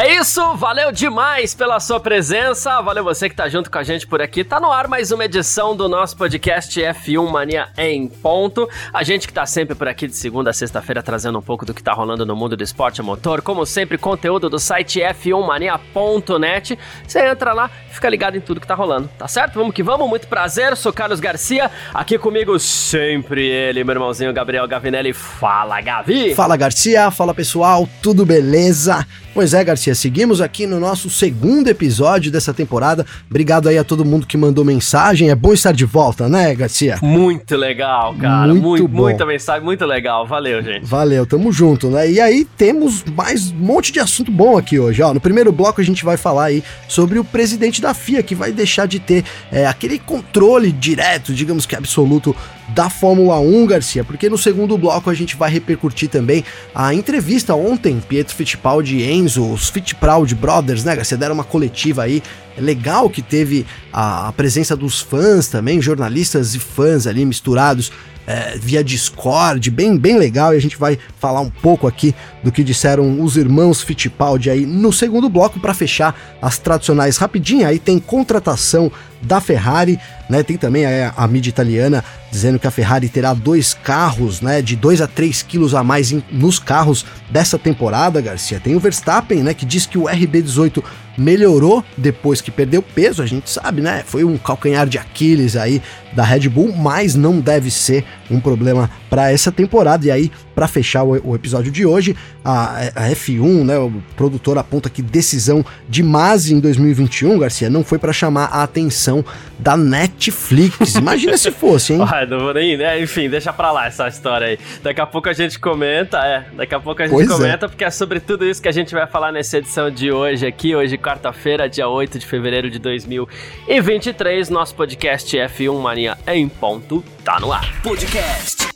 [0.00, 4.06] É isso, valeu demais pela sua presença, valeu você que tá junto com a gente
[4.06, 4.42] por aqui.
[4.42, 8.66] Tá no ar mais uma edição do nosso podcast F1 Mania em ponto.
[8.94, 11.74] A gente que tá sempre por aqui de segunda a sexta-feira trazendo um pouco do
[11.74, 16.78] que tá rolando no mundo do esporte a motor, como sempre, conteúdo do site f1mania.net.
[17.06, 19.58] Você entra lá, fica ligado em tudo que tá rolando, tá certo?
[19.58, 24.66] Vamos que vamos, muito prazer, sou Carlos Garcia, aqui comigo sempre ele, meu irmãozinho Gabriel
[24.66, 25.12] Gavinelli.
[25.12, 26.34] Fala, Gavi!
[26.34, 29.06] Fala, Garcia, fala pessoal, tudo beleza?
[29.32, 33.06] Pois é, Garcia, seguimos aqui no nosso segundo episódio dessa temporada.
[33.28, 35.30] Obrigado aí a todo mundo que mandou mensagem.
[35.30, 36.98] É bom estar de volta, né, Garcia?
[37.00, 38.48] Muito legal, cara.
[38.48, 40.26] Muito, muito muita mensagem, muito legal.
[40.26, 40.84] Valeu, gente.
[40.84, 42.10] Valeu, tamo junto, né?
[42.10, 45.00] E aí temos mais um monte de assunto bom aqui hoje.
[45.00, 48.34] Ó, no primeiro bloco a gente vai falar aí sobre o presidente da FIA que
[48.34, 52.34] vai deixar de ter é, aquele controle direto, digamos que absoluto
[52.74, 57.54] da Fórmula 1, Garcia, porque no segundo bloco a gente vai repercutir também a entrevista
[57.54, 62.22] ontem, Pietro Fittipaldi e Enzo, os Fittipaldi Brothers, né, Garcia, deram uma coletiva aí,
[62.60, 67.90] legal que teve a, a presença dos fãs também, jornalistas e fãs ali misturados
[68.30, 72.52] é, via Discord, bem, bem legal, e a gente vai falar um pouco aqui do
[72.52, 77.66] que disseram os irmãos Fittipaldi aí no segundo bloco para fechar as tradicionais rapidinho.
[77.66, 80.42] Aí tem contratação da Ferrari, né?
[80.44, 84.62] Tem também a, a mídia italiana dizendo que a Ferrari terá dois carros, né?
[84.62, 88.60] De 2 a 3 quilos a mais em, nos carros dessa temporada, Garcia.
[88.60, 89.54] Tem o Verstappen, né?
[89.54, 90.82] Que diz que o RB18
[91.20, 94.02] melhorou depois que perdeu peso, a gente sabe, né?
[94.06, 95.82] Foi um calcanhar de Aquiles aí
[96.12, 100.06] da Red Bull, mas não deve ser um problema para essa temporada.
[100.06, 104.58] E aí, para fechar o, o, episódio de hoje, a, a, F1, né, o produtor
[104.58, 109.24] aponta que decisão de Masi em 2021, Garcia, não foi para chamar a atenção
[109.58, 110.94] da Netflix.
[110.96, 112.00] Imagina se fosse, hein?
[112.02, 113.00] Ah, não vou nem, né?
[113.00, 114.58] Enfim, deixa pra lá essa história aí.
[114.82, 116.44] Daqui a pouco a gente comenta, é.
[116.56, 117.32] Daqui a pouco a gente pois é.
[117.32, 117.68] comenta, é.
[117.68, 120.74] porque é sobre tudo isso que a gente vai falar nessa edição de hoje aqui,
[120.74, 124.50] hoje, quarta-feira, dia 8 de fevereiro de 2023.
[124.50, 127.82] Nosso podcast F1 Mania em ponto tá no ar.
[127.82, 128.68] Podcast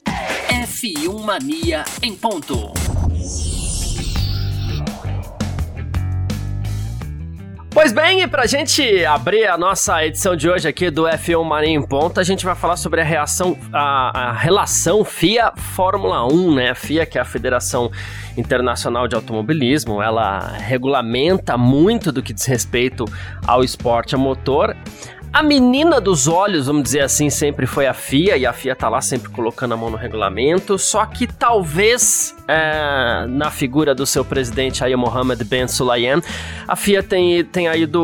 [0.48, 2.72] F1 Mania em ponto.
[7.74, 11.70] Pois bem, e pra gente abrir a nossa edição de hoje aqui do F1 Mania
[11.70, 16.54] em Ponto, a gente vai falar sobre a reação, a, a relação FIA Fórmula 1,
[16.54, 16.70] né?
[16.70, 17.90] A FIA, que é a Federação
[18.36, 23.06] Internacional de Automobilismo, ela regulamenta muito do que diz respeito
[23.44, 24.76] ao esporte a motor.
[25.34, 28.88] A menina dos olhos, vamos dizer assim, sempre foi a FIA, e a FIA tá
[28.88, 34.24] lá sempre colocando a mão no regulamento, só que talvez é, na figura do seu
[34.24, 36.22] presidente aí, Mohammed Ben Sulayem,
[36.68, 38.00] a FIA tem, tenha ido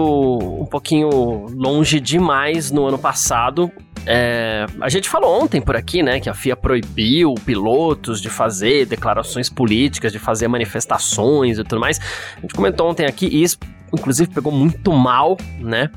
[0.61, 3.71] um pouquinho longe demais no ano passado.
[4.05, 8.87] É, a gente falou ontem por aqui, né, que a FIA proibiu pilotos de fazer
[8.87, 12.01] declarações políticas, de fazer manifestações e tudo mais.
[12.39, 13.57] A gente comentou ontem aqui e isso,
[13.93, 15.91] inclusive, pegou muito mal, né?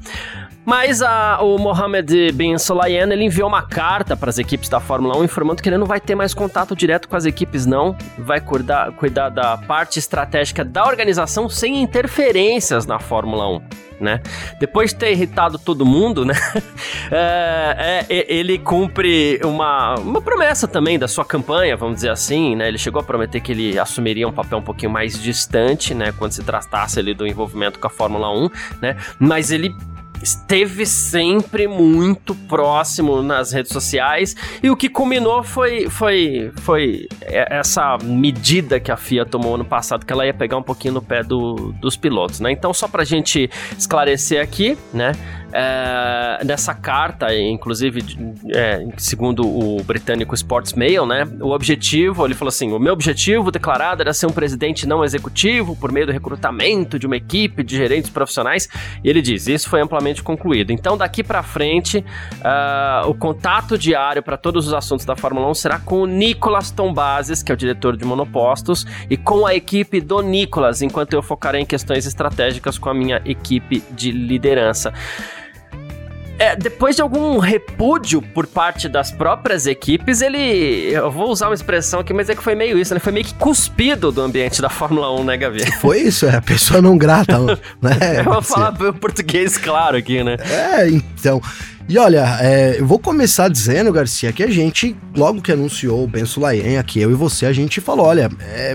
[0.65, 5.17] Mas a, o Mohamed Bin Sulayem ele enviou uma carta para as equipes da Fórmula
[5.17, 7.95] 1 informando que ele não vai ter mais contato direto com as equipes, não.
[8.17, 13.61] Vai cuidar, cuidar da parte estratégica da organização sem interferências na Fórmula 1.
[13.99, 14.21] Né?
[14.59, 16.33] Depois de ter irritado todo mundo, né?
[17.09, 22.67] é, é, ele cumpre uma, uma promessa também da sua campanha, vamos dizer assim, né?
[22.67, 26.11] Ele chegou a prometer que ele assumiria um papel um pouquinho mais distante, né?
[26.17, 28.49] Quando se tratasse ali do envolvimento com a Fórmula 1,
[28.81, 28.97] né?
[29.19, 29.73] Mas ele
[30.23, 37.97] esteve sempre muito próximo nas redes sociais e o que culminou foi, foi, foi essa
[38.01, 41.21] medida que a FIA tomou ano passado, que ela ia pegar um pouquinho no pé
[41.21, 42.51] do, dos pilotos, né?
[42.51, 45.11] Então, só pra gente esclarecer aqui, né?
[45.55, 48.03] É, nessa carta, inclusive,
[48.55, 51.27] é, segundo o britânico Sports Mail, né?
[51.39, 55.75] O objetivo, ele falou assim: o meu objetivo declarado era ser um presidente não executivo
[55.75, 58.67] por meio do recrutamento de uma equipe de gerentes profissionais.
[59.03, 60.71] E ele diz: isso foi amplamente concluído.
[60.71, 65.53] Então, daqui para frente, uh, o contato diário para todos os assuntos da Fórmula 1
[65.53, 70.01] será com o Nicolas Tombazes, que é o diretor de monopostos, e com a equipe
[70.01, 74.91] do Nicolas, enquanto eu focarei em questões estratégicas com a minha equipe de liderança.
[76.39, 80.91] É, depois de algum repúdio por parte das próprias equipes, ele.
[80.91, 82.99] Eu vou usar uma expressão aqui, mas é que foi meio isso, né?
[82.99, 85.71] Foi meio que cuspido do ambiente da Fórmula 1, né, Gavi?
[85.79, 87.37] Foi isso, é a pessoa não grata,
[87.81, 88.19] né?
[88.19, 90.37] eu vou falar português claro aqui, né?
[90.49, 91.41] É, então.
[91.87, 96.07] E olha, é, eu vou começar dizendo, Garcia, que a gente, logo que anunciou o
[96.07, 98.73] Ben Sulayen aqui, eu e você, a gente falou, olha, é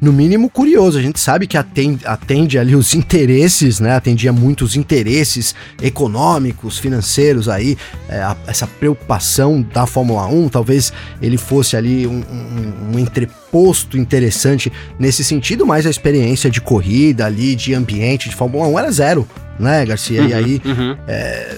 [0.00, 0.98] no mínimo curioso.
[0.98, 3.94] A gente sabe que atende, atende ali os interesses, né?
[3.94, 7.76] Atendia muitos interesses econômicos, financeiros aí,
[8.08, 10.48] é, a, essa preocupação da Fórmula 1.
[10.48, 16.60] Talvez ele fosse ali um, um, um entreposto interessante nesse sentido, mas a experiência de
[16.60, 20.22] corrida ali, de ambiente de Fórmula 1 era zero né, Garcia?
[20.22, 20.96] Uhum, e aí, uhum.
[21.06, 21.56] é,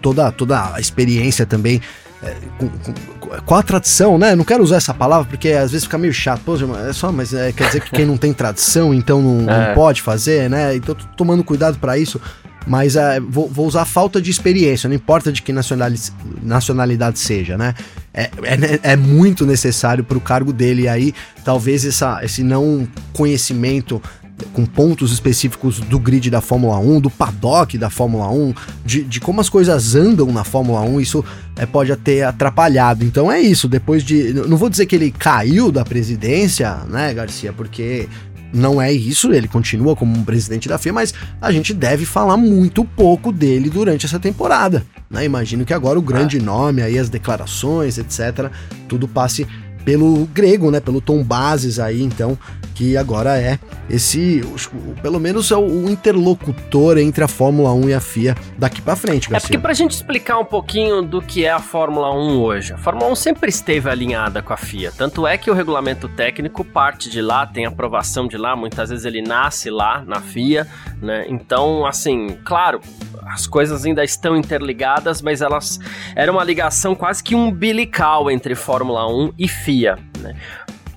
[0.00, 1.80] toda, toda a experiência também
[2.22, 4.36] é, com, com, qual a tradição, né?
[4.36, 6.42] Não quero usar essa palavra porque às vezes fica meio chato.
[6.44, 9.68] Pô, é só, mas é, quer dizer que quem não tem tradição, então não, é.
[9.68, 10.76] não pode fazer, né?
[10.76, 12.20] Então tô tomando cuidado para isso.
[12.64, 17.58] Mas é, vou, vou, usar falta de experiência, não importa de que nacionalidade, nacionalidade seja,
[17.58, 17.74] né?
[18.14, 20.82] É, é, é muito necessário para o cargo dele.
[20.82, 21.14] E aí,
[21.44, 24.00] talvez essa, esse não conhecimento
[24.52, 29.20] com pontos específicos do grid da Fórmula 1, do paddock da Fórmula 1, de, de
[29.20, 31.24] como as coisas andam na Fórmula 1, isso
[31.56, 33.04] é, pode ter atrapalhado.
[33.04, 34.32] Então é isso, depois de.
[34.32, 38.08] Não vou dizer que ele caiu da presidência, né, Garcia, porque
[38.52, 42.36] não é isso, ele continua como um presidente da FIA, mas a gente deve falar
[42.36, 44.84] muito pouco dele durante essa temporada.
[45.08, 45.24] Né?
[45.24, 46.42] Imagino que agora o grande ah.
[46.42, 48.50] nome, aí as declarações, etc.,
[48.88, 49.46] tudo passe
[49.84, 50.80] pelo grego, né?
[50.80, 52.38] Pelo Tom Bases aí, então,
[52.74, 53.58] que agora é
[53.90, 54.42] esse,
[55.02, 59.28] pelo menos é o interlocutor entre a Fórmula 1 e a FIA daqui para frente,
[59.28, 59.46] Garcia.
[59.46, 62.72] É porque pra gente explicar um pouquinho do que é a Fórmula 1 hoje.
[62.72, 66.64] A Fórmula 1 sempre esteve alinhada com a FIA, tanto é que o regulamento técnico
[66.64, 70.66] parte de lá, tem aprovação de lá, muitas vezes ele nasce lá na FIA,
[71.00, 71.26] né?
[71.28, 72.80] Então, assim, claro,
[73.26, 75.78] as coisas ainda estão interligadas, mas elas
[76.14, 79.71] era uma ligação quase que umbilical entre Fórmula 1 e FIA,
[80.20, 80.36] né?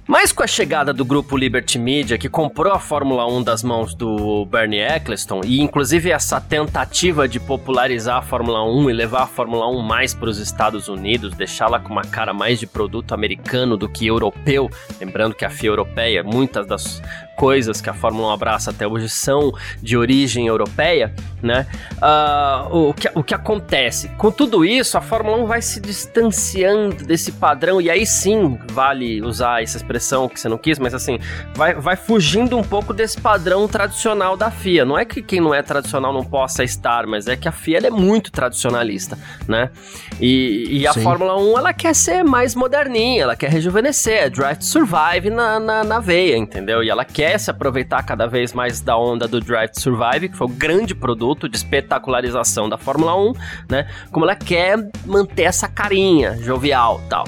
[0.08, 3.96] Mas com a chegada do grupo Liberty Media, que comprou a Fórmula 1 das mãos
[3.96, 9.28] do Bernie Eccleston, e inclusive essa tentativa de popularizar a Fórmula 1 e levar a
[9.28, 13.76] Fórmula 1 mais para os Estados Unidos, deixá-la com uma cara mais de produto americano
[13.76, 14.70] do que europeu,
[15.02, 17.02] lembrando que a FIA europeia, muitas das
[17.36, 19.52] coisas que a Fórmula 1 abraça até hoje são
[19.82, 21.68] de origem europeia, né?
[21.98, 24.10] Uh, o, que, o que acontece?
[24.18, 29.22] Com tudo isso, a Fórmula 1 vai se distanciando desse padrão, e aí sim vale
[29.22, 31.20] usar essa expressão que você não quis, mas assim,
[31.54, 34.86] vai, vai fugindo um pouco desse padrão tradicional da FIA.
[34.86, 37.80] Não é que quem não é tradicional não possa estar, mas é que a FIA
[37.86, 39.18] é muito tradicionalista,
[39.48, 39.70] né?
[40.20, 41.04] E, e a sim.
[41.04, 45.60] Fórmula 1 ela quer ser mais moderninha, ela quer rejuvenescer, é Drive to Survive na,
[45.60, 46.84] na, na veia, entendeu?
[46.84, 50.30] E ela quer quer se aproveitar cada vez mais da onda do Drive to Survive,
[50.30, 53.34] que foi o grande produto de espetacularização da Fórmula 1,
[53.68, 53.88] né?
[54.12, 57.26] Como ela quer manter essa carinha jovial tal.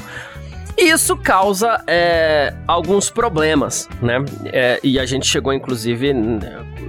[0.77, 4.23] Isso causa é, alguns problemas, né?
[4.45, 6.13] É, e a gente chegou, inclusive,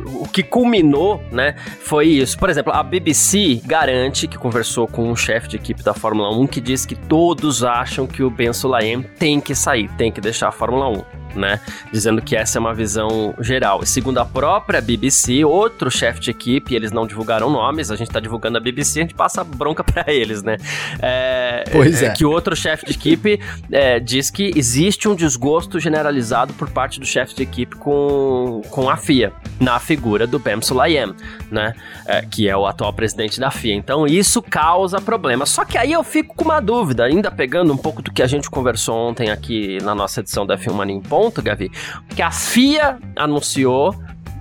[0.04, 1.54] o que culminou, né?
[1.80, 2.38] Foi isso.
[2.38, 6.46] Por exemplo, a BBC garante que conversou com um chefe de equipe da Fórmula 1
[6.46, 10.48] que diz que todos acham que o Ben Sulayem tem que sair, tem que deixar
[10.48, 11.60] a Fórmula 1 né?
[11.92, 13.82] Dizendo que essa é uma visão geral.
[13.82, 18.10] E segundo a própria BBC, outro chefe de equipe, eles não divulgaram nomes, a gente
[18.10, 20.56] tá divulgando a BBC, a gente passa bronca para eles, né?
[21.00, 22.06] É, pois é.
[22.06, 22.10] é.
[22.10, 23.40] Que outro chefe de equipe
[23.78, 28.90] é, diz que existe um desgosto generalizado por parte do chefe de equipe com, com
[28.90, 31.14] a FIA, na figura do Bam Sulayem,
[31.48, 31.72] né?
[32.04, 33.76] É, que é o atual presidente da FIA.
[33.76, 35.50] Então isso causa problemas.
[35.50, 38.26] Só que aí eu fico com uma dúvida, ainda pegando um pouco do que a
[38.26, 41.70] gente conversou ontem aqui na nossa edição da F1 Mania em ponto, Gavi,
[42.16, 43.94] que a FIA anunciou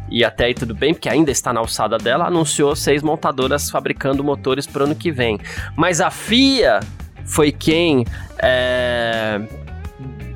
[0.10, 4.24] e até aí tudo bem, porque ainda está na alçada dela, anunciou seis montadoras fabricando
[4.24, 5.38] motores para o ano que vem.
[5.76, 6.80] Mas a FIA
[7.28, 8.06] foi quem
[8.40, 9.40] é,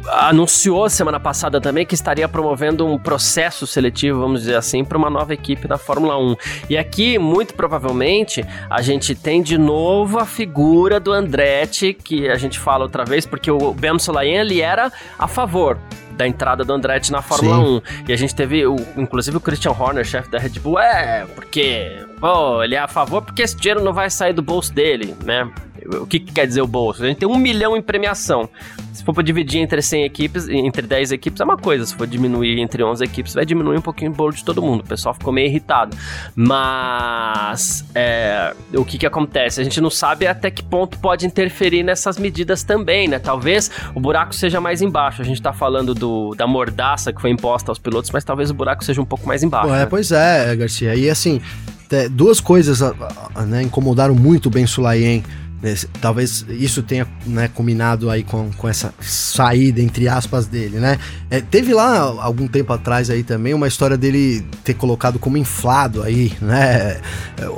[0.07, 5.10] anunciou semana passada também que estaria promovendo um processo seletivo, vamos dizer assim, para uma
[5.10, 6.36] nova equipe da Fórmula 1.
[6.69, 12.36] E aqui, muito provavelmente, a gente tem de novo a figura do Andretti, que a
[12.36, 15.77] gente fala outra vez, porque o Ben Solayen ele era a favor
[16.12, 17.81] da entrada do Andretti na Fórmula Sim.
[18.03, 18.10] 1.
[18.10, 22.05] E a gente teve, o, inclusive, o Christian Horner, chefe da Red Bull, é, porque,
[22.19, 25.50] pô, ele é a favor porque esse dinheiro não vai sair do bolso dele, né?
[25.85, 27.03] O que, que, quer dizer o bolso?
[27.03, 28.50] A gente tem um milhão em premiação.
[28.93, 31.85] Se for para dividir entre 100 equipes, entre 10 equipes é uma coisa.
[31.85, 34.81] Se for diminuir entre 11 equipes, vai diminuir um pouquinho o bolo de todo mundo.
[34.81, 35.95] O pessoal ficou meio irritado.
[36.35, 39.61] Mas é, o que, que acontece?
[39.61, 43.17] A gente não sabe até que ponto pode interferir nessas medidas também, né?
[43.17, 45.21] Talvez o buraco seja mais embaixo.
[45.21, 48.53] A gente tá falando do, da mordaça que foi imposta aos pilotos, mas talvez o
[48.53, 49.73] buraco seja um pouco mais embaixo.
[49.73, 49.85] É, né?
[49.85, 50.95] Pois é, Garcia.
[50.95, 51.41] E assim,
[52.11, 52.81] duas coisas
[53.47, 55.23] né, incomodaram muito o Ben Sulayen
[56.01, 60.97] talvez isso tenha né, combinado aí com, com essa saída, entre aspas, dele, né?
[61.29, 66.01] É, teve lá, algum tempo atrás aí também, uma história dele ter colocado como inflado
[66.01, 66.99] aí, né?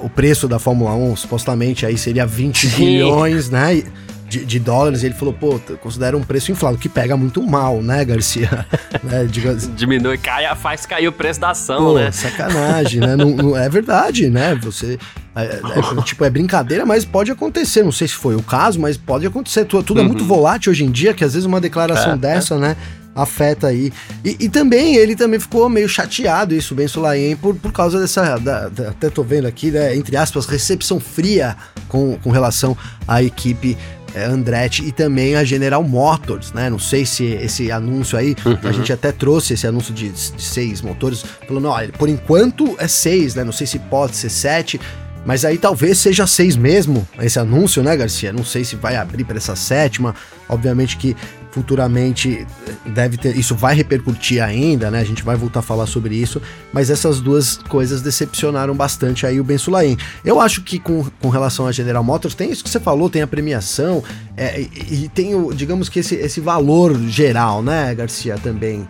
[0.02, 2.76] O preço da Fórmula 1, supostamente aí seria 20 Sim.
[2.78, 3.84] bilhões, né?
[4.28, 8.04] De, de, dólares, ele falou, pô, considera um preço inflado, que pega muito mal, né,
[8.04, 8.66] Garcia?
[9.04, 9.54] né, diga...
[9.56, 12.12] Diminui, cai, faz cair o preço da ação, pô, né?
[12.12, 13.16] Sacanagem, né?
[13.16, 14.56] não, não, é verdade, né?
[14.56, 14.98] Você
[15.36, 15.60] é,
[16.00, 17.84] é, tipo, é brincadeira, mas pode acontecer.
[17.84, 19.66] Não sei se foi o caso, mas pode acontecer.
[19.66, 20.06] Tudo, tudo uhum.
[20.06, 20.28] é muito uhum.
[20.28, 22.60] volátil hoje em dia, que às vezes uma declaração é, dessa, é.
[22.60, 22.78] né?
[23.16, 23.94] afeta aí.
[24.26, 28.38] E, e, também ele também ficou meio chateado, isso, Ben Solayen, por, por causa dessa.
[28.38, 31.56] Da, da, até tô vendo aqui, né, entre aspas, recepção fria
[31.88, 32.76] com, com relação
[33.08, 33.78] à equipe
[34.16, 36.70] é, Andretti e também a General Motors, né?
[36.70, 38.58] Não sei se esse anúncio aí, uhum.
[38.64, 42.88] a gente até trouxe esse anúncio de, de seis motores, falando, olha, por enquanto é
[42.88, 43.44] seis, né?
[43.44, 44.80] Não sei se pode ser sete.
[45.26, 48.34] Mas aí talvez seja seis mesmo esse anúncio, né, Garcia?
[48.34, 50.14] Não sei se vai abrir para essa sétima.
[50.50, 51.16] Obviamente que
[51.52, 53.38] futuramente eh, deve ter.
[53.38, 55.00] Isso vai repercutir ainda, né?
[55.00, 56.42] A gente vai voltar a falar sobre isso.
[56.74, 59.98] Mas essas duas coisas decepcionaram bastante aí o Ben Sulaim.
[60.26, 63.22] Eu acho que com, com relação a General Motors, tem isso que você falou, tem
[63.22, 64.04] a premiação
[64.36, 68.88] é, e, e, tem o, digamos que esse, esse valor geral, né, Garcia, também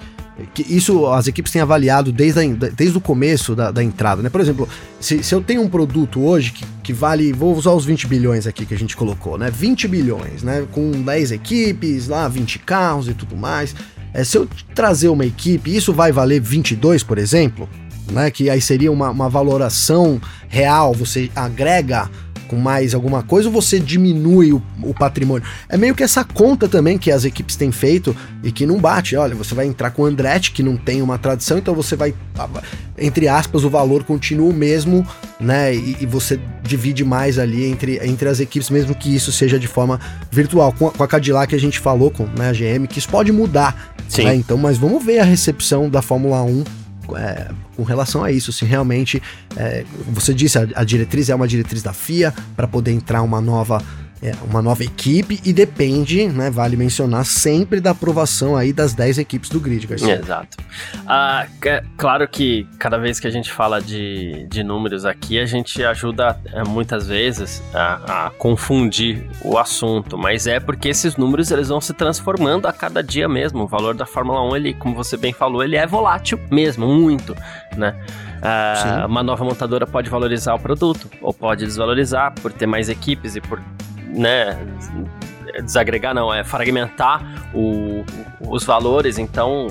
[0.53, 4.29] que isso as equipes têm avaliado desde, a, desde o começo da, da entrada, né?
[4.29, 4.67] Por exemplo,
[4.99, 8.47] se, se eu tenho um produto hoje que, que vale, vou usar os 20 bilhões
[8.47, 9.51] aqui que a gente colocou, né?
[9.51, 10.65] 20 bilhões, né?
[10.71, 13.75] Com 10 equipes, lá 20 carros e tudo mais.
[14.13, 17.69] É, se eu trazer uma equipe, isso vai valer 22, por exemplo,
[18.11, 18.31] né?
[18.31, 22.09] Que aí seria uma, uma valoração real, você agrega
[22.53, 25.47] com mais alguma coisa ou você diminui o, o, patrimônio?
[25.67, 29.15] É meio que essa conta também que as equipes têm feito e que não bate.
[29.15, 32.13] Olha, você vai entrar com o Andretti, que não tem uma tradição, então você vai,
[32.97, 35.05] entre aspas, o valor continua o mesmo,
[35.39, 35.73] né?
[35.73, 39.67] E, e você divide mais ali entre, entre as equipes, mesmo que isso seja de
[39.67, 39.99] forma
[40.31, 40.71] virtual.
[40.73, 43.31] Com a, com a Cadillac a gente falou com né, a GM que isso pode
[43.31, 43.95] mudar.
[44.07, 44.25] Sim.
[44.25, 44.35] Né?
[44.35, 46.82] Então, mas vamos ver a recepção da Fórmula 1
[47.15, 49.21] é, com relação a isso, se realmente
[49.55, 53.41] é, você disse a, a, diretriz é uma diretriz da FIA para poder entrar uma
[53.41, 53.81] nova
[54.23, 59.17] é, uma nova equipe e depende, né, vale mencionar, sempre da aprovação aí das 10
[59.17, 60.15] equipes do grid, Garcia.
[60.15, 60.57] Exato.
[61.05, 65.45] Ah, é, claro que cada vez que a gente fala de, de números aqui, a
[65.45, 71.51] gente ajuda é, muitas vezes a, a, confundir o assunto, mas é porque esses números
[71.51, 73.63] eles vão se transformando a cada dia mesmo.
[73.63, 77.35] O valor da Fórmula 1, ele, como você bem falou, ele é volátil mesmo, muito,
[77.75, 77.93] né?
[78.43, 83.37] Uh, uma nova montadora pode valorizar o produto ou pode desvalorizar por ter mais equipes
[83.37, 83.61] e por
[84.13, 84.57] né,
[85.63, 87.21] desagregar não, é fragmentar
[87.53, 88.03] o,
[88.39, 89.67] os valores, então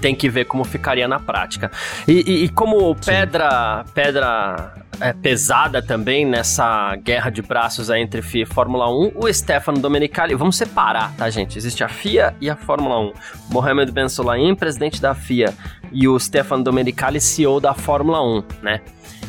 [0.00, 1.70] tem que ver como ficaria na prática.
[2.06, 8.22] E, e, e como pedra, pedra é, pesada também nessa guerra de braços aí entre
[8.22, 11.58] FIA e Fórmula 1, o Stefano Domenicali, vamos separar, tá gente?
[11.58, 13.12] Existe a FIA e a Fórmula 1.
[13.50, 15.52] Mohamed Ben Sulayem, presidente da FIA,
[15.92, 18.80] e o Stefano Domenicali, CEO da Fórmula 1, né?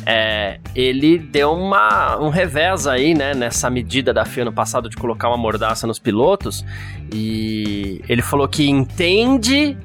[0.08, 4.96] É, ele deu uma, um revés aí, né, nessa medida da FIA no passado de
[4.96, 6.64] colocar uma mordaça nos pilotos.
[7.12, 9.76] E ele falou que entende,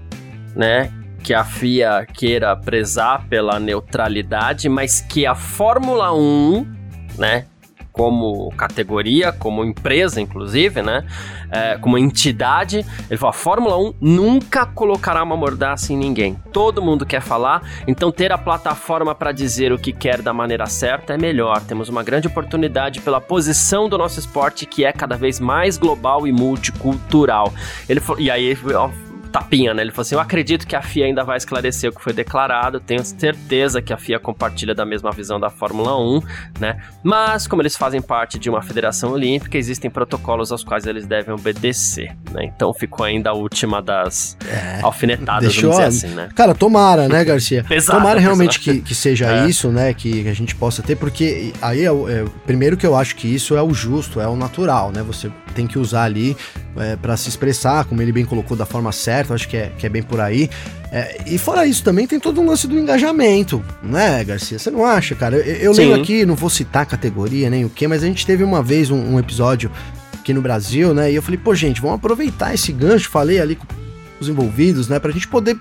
[0.55, 0.91] né,
[1.23, 6.65] que a FIA queira prezar pela neutralidade, mas que a Fórmula 1,
[7.17, 7.45] né,
[7.91, 11.05] como categoria, como empresa, inclusive, né?
[11.51, 12.85] É, como entidade.
[13.09, 16.35] Ele falou: a Fórmula 1 nunca colocará uma mordaça em ninguém.
[16.53, 20.65] Todo mundo quer falar, então ter a plataforma para dizer o que quer da maneira
[20.65, 21.61] certa é melhor.
[21.61, 26.25] Temos uma grande oportunidade pela posição do nosso esporte que é cada vez mais global
[26.25, 27.53] e multicultural.
[27.89, 28.55] Ele falou, e aí
[29.31, 29.81] tapinha, né?
[29.81, 32.79] Ele falou assim: Eu acredito que a FIA ainda vai esclarecer o que foi declarado,
[32.79, 36.21] tenho certeza que a FIA compartilha da mesma visão da Fórmula 1,
[36.59, 36.81] né?
[37.03, 41.33] Mas, como eles fazem parte de uma federação olímpica, existem protocolos aos quais eles devem
[41.33, 42.45] obedecer, né?
[42.45, 46.29] Então ficou ainda a última das é, alfinetadas, deixou, vamos dizer assim, né?
[46.35, 47.63] Cara, tomara, né, Garcia?
[47.63, 49.47] Pesado, tomara realmente que, que seja é.
[49.47, 49.93] isso, né?
[49.93, 53.55] Que a gente possa ter, porque aí, é, é, primeiro que eu acho que isso
[53.55, 55.01] é o justo, é o natural, né?
[55.03, 56.36] Você tem que usar ali
[56.77, 59.86] é, para se expressar, como ele bem colocou, da forma certa, acho que é, que
[59.86, 60.50] é bem por aí.
[60.91, 64.60] É, e fora isso, também tem todo um lance do engajamento, né, Garcia?
[64.60, 65.38] Você não acha, cara?
[65.38, 68.43] Eu, eu leio aqui, não vou citar categoria nem o que, mas a gente teve
[68.43, 69.72] uma vez um, um episódio
[70.13, 71.12] aqui no Brasil, né?
[71.12, 73.65] E eu falei, pô, gente, vamos aproveitar esse gancho, falei ali com
[74.20, 75.00] os envolvidos, né?
[75.00, 75.58] Pra gente poder.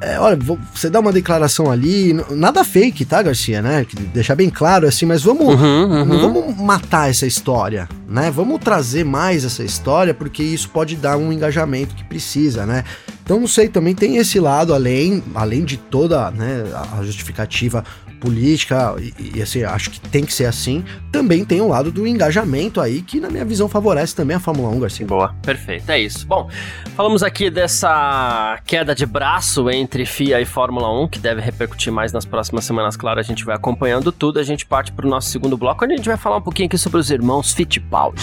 [0.00, 0.36] É, olha,
[0.74, 3.86] você dá uma declaração ali, nada fake, tá, Garcia, né?
[4.12, 6.04] Deixar bem claro assim, mas vamos, uhum, uhum.
[6.04, 8.30] não vamos matar essa história, né?
[8.30, 12.84] Vamos trazer mais essa história, porque isso pode dar um engajamento que precisa, né?
[13.24, 16.64] Então, não sei, também tem esse lado, além, além de toda né,
[16.96, 17.82] a justificativa
[18.16, 22.06] política, e, e, assim, acho que tem que ser assim, também tem o lado do
[22.06, 25.06] engajamento aí, que na minha visão favorece também a Fórmula 1, Garcia.
[25.06, 26.26] Boa, perfeito, é isso.
[26.26, 26.48] Bom,
[26.96, 32.12] falamos aqui dessa queda de braço entre FIA e Fórmula 1, que deve repercutir mais
[32.12, 35.30] nas próximas semanas, claro, a gente vai acompanhando tudo, a gente parte para o nosso
[35.30, 38.20] segundo bloco, onde a gente vai falar um pouquinho aqui sobre os irmãos Fittipaldi.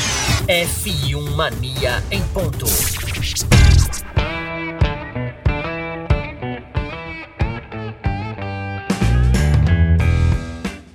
[0.48, 2.66] F1 Mania em ponto.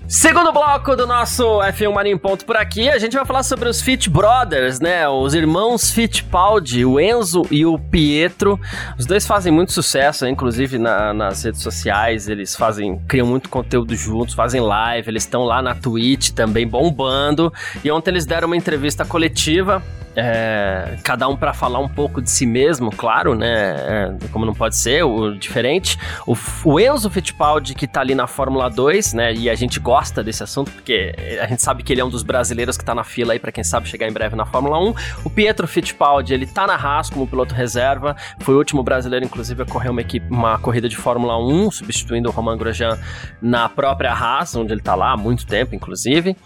[0.08, 3.68] Segundo bloco do nosso F1 Mania em Ponto por aqui, a gente vai falar sobre
[3.68, 5.06] os Fit Brothers, né?
[5.06, 8.58] Os irmãos Fittipaldi, o Enzo e o Pietro.
[8.98, 12.26] Os dois fazem muito sucesso, inclusive na, nas redes sociais.
[12.26, 17.52] Eles fazem, criam muito conteúdo juntos, fazem live, eles estão lá na Twitch também bombando.
[17.84, 19.82] E ontem eles deram uma entrevista coletiva
[20.20, 24.16] é, cada um para falar um pouco de si mesmo, claro, né?
[24.20, 25.96] É, como não pode ser, o diferente.
[26.26, 29.32] O, o Enzo Fittipaldi, que tá ali na Fórmula 2, né?
[29.32, 32.24] E a gente gosta desse assunto, porque a gente sabe que ele é um dos
[32.24, 34.94] brasileiros que tá na fila aí, para quem sabe chegar em breve na Fórmula 1.
[35.24, 39.62] O Pietro Fittipaldi, ele tá na Haas como piloto reserva, foi o último brasileiro, inclusive,
[39.62, 42.98] a correr uma, equipe, uma corrida de Fórmula 1, substituindo o Romain Grosjean
[43.40, 46.36] na própria Haas, onde ele tá lá há muito tempo, inclusive.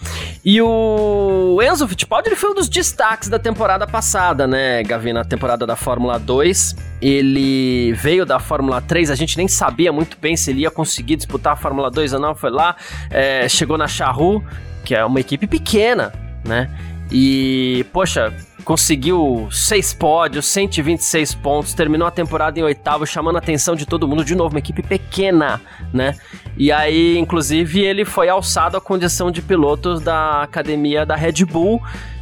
[0.45, 5.13] E o Enzo Fittipaldi, ele foi um dos destaques da temporada temporada passada, né, Gavi,
[5.13, 6.75] na temporada da Fórmula 2.
[7.01, 11.15] Ele veio da Fórmula 3, a gente nem sabia muito bem se ele ia conseguir
[11.15, 12.35] disputar a Fórmula 2 ou não.
[12.35, 12.75] Foi lá,
[13.09, 14.45] é, chegou na Charru,
[14.85, 16.13] que é uma equipe pequena,
[16.45, 16.69] né?
[17.09, 23.77] E, poxa, conseguiu seis pódios, 126 pontos, terminou a temporada em oitavo, chamando a atenção
[23.77, 24.25] de todo mundo.
[24.25, 25.61] De novo, uma equipe pequena,
[25.93, 26.17] né?
[26.57, 31.81] E aí, inclusive, ele foi alçado à condição de piloto da academia da Red Bull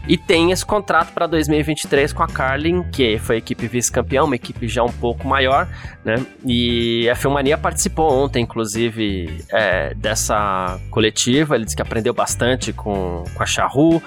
[0.08, 4.34] e tem esse contrato para 2023 com a Carlin, que foi a equipe vice-campeã, uma
[4.34, 5.68] equipe já um pouco maior,
[6.04, 6.14] né?
[6.44, 11.54] E a Filmania participou ontem, inclusive, é, dessa coletiva.
[11.54, 14.02] Ele disse que aprendeu bastante com, com a Charru,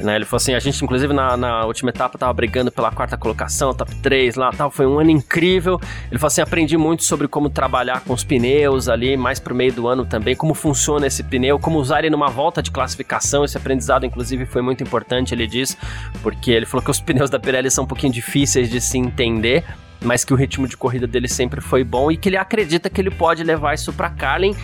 [0.00, 0.16] né?
[0.16, 3.74] Ele falou assim: a gente, inclusive, na, na última etapa, tava brigando pela quarta colocação,
[3.74, 4.70] top 3 lá tal.
[4.70, 5.80] Foi um ano incrível.
[6.10, 9.72] Ele falou assim: aprendi muito sobre como trabalhar com os pneus ali, mais pro meio
[9.72, 13.44] do ano também, como funciona esse pneu, como usar ele numa volta de classificação.
[13.44, 15.76] Esse aprendizado, inclusive, foi muito importante, ele diz,
[16.22, 19.64] porque ele falou que os pneus da Pirelli são um pouquinho difíceis de se entender
[20.00, 23.00] mas que o ritmo de corrida dele sempre foi bom e que ele acredita que
[23.00, 24.54] ele pode levar isso para Carlin.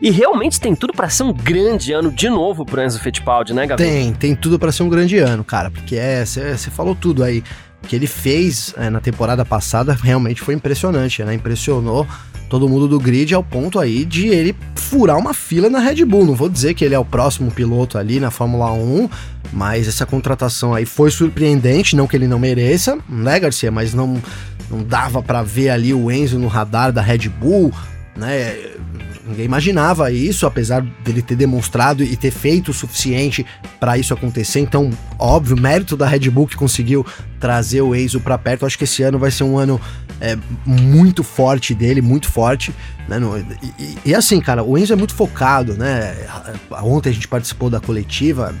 [0.00, 3.66] E realmente tem tudo para ser um grande ano de novo pro Enzo Fittipaldi, né,
[3.66, 3.90] Gabriel?
[3.90, 7.42] Tem, tem tudo para ser um grande ano, cara, porque é, você falou tudo aí.
[7.82, 11.34] O que ele fez é, na temporada passada realmente foi impressionante, né?
[11.34, 12.06] Impressionou
[12.48, 16.24] todo mundo do grid ao ponto aí de ele furar uma fila na Red Bull.
[16.24, 19.08] Não vou dizer que ele é o próximo piloto ali na Fórmula 1,
[19.52, 23.70] mas essa contratação aí foi surpreendente, não que ele não mereça, né, Garcia?
[23.70, 24.20] Mas não,
[24.70, 27.72] não dava para ver ali o Enzo no radar da Red Bull,
[28.16, 28.56] né?
[29.28, 33.44] Ninguém imaginava isso, apesar dele ter demonstrado e ter feito o suficiente
[33.78, 34.60] para isso acontecer.
[34.60, 37.04] Então, óbvio, mérito da Red Bull que conseguiu
[37.38, 38.64] trazer o Enzo para perto.
[38.64, 39.78] Acho que esse ano vai ser um ano
[40.20, 42.74] é, muito forte dele, muito forte.
[43.08, 43.18] Né?
[43.18, 46.14] No, e, e, assim, cara, o Enzo é muito focado, né?
[46.82, 48.54] Ontem a gente participou da coletiva,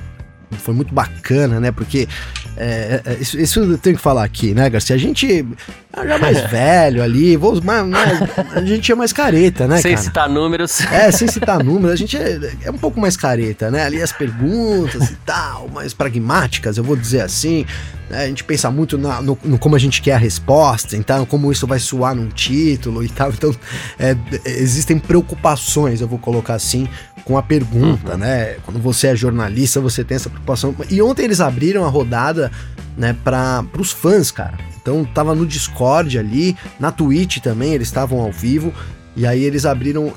[0.56, 1.70] foi muito bacana, né?
[1.70, 2.08] Porque
[2.56, 4.96] é, é, isso, isso, eu tenho que falar aqui, né, Garcia?
[4.96, 5.46] A gente
[5.94, 8.20] já é mais velho ali, vou, mais, mais,
[8.52, 10.04] a gente é mais careta, né, Sem cara?
[10.04, 10.80] citar números.
[10.86, 13.84] É, sem citar números, a gente é, é, um pouco mais careta, né?
[13.84, 17.64] Ali as perguntas e tal, mais pragmáticas, eu vou dizer assim.
[18.10, 18.24] Né?
[18.24, 21.52] A gente pensa muito na, no, no, como a gente quer a resposta, então como
[21.52, 23.30] isso vai soar num título e tal.
[23.30, 23.54] Então,
[23.98, 26.88] é, existem preocupações, eu vou colocar assim,
[27.28, 28.18] com a pergunta, uhum.
[28.18, 28.56] né?
[28.64, 30.74] Quando você é jornalista, você tem essa preocupação.
[30.88, 32.50] E ontem eles abriram a rodada,
[32.96, 34.56] né, para os fãs, cara.
[34.80, 38.72] Então tava no Discord ali, na Twitch também, eles estavam ao vivo.
[39.14, 40.10] E aí eles abriram.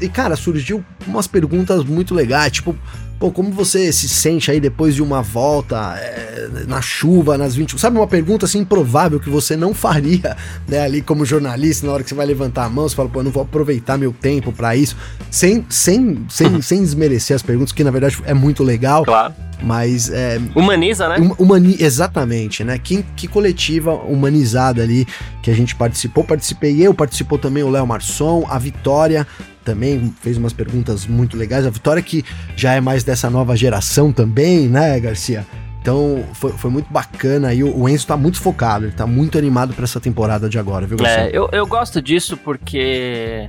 [0.00, 2.74] E, cara, surgiu umas perguntas muito legais, tipo,
[3.18, 7.78] Pô, como você se sente aí depois de uma volta é, na chuva, nas 20.
[7.78, 10.36] Sabe uma pergunta assim improvável que você não faria,
[10.68, 13.20] né, ali como jornalista, na hora que você vai levantar a mão, você fala, pô,
[13.20, 14.96] eu não vou aproveitar meu tempo para isso,
[15.30, 19.04] sem, sem, sem, sem desmerecer as perguntas, que na verdade é muito legal.
[19.04, 19.34] Claro.
[19.62, 20.10] Mas.
[20.10, 21.16] É, Humaniza, né?
[21.38, 22.78] Humani exatamente, né?
[22.78, 25.06] Que, que coletiva humanizada ali
[25.42, 26.24] que a gente participou.
[26.24, 29.26] Participei eu, participou também o Léo Marçom, a Vitória
[29.64, 31.66] também fez umas perguntas muito legais.
[31.66, 32.24] A Vitória que
[32.56, 35.46] já é mais dessa nova geração também, né, Garcia?
[35.80, 39.38] Então foi, foi muito bacana e o, o Enzo tá muito focado, ele tá muito
[39.38, 41.24] animado para essa temporada de agora, viu, Garcia?
[41.24, 43.48] É, eu, eu gosto disso porque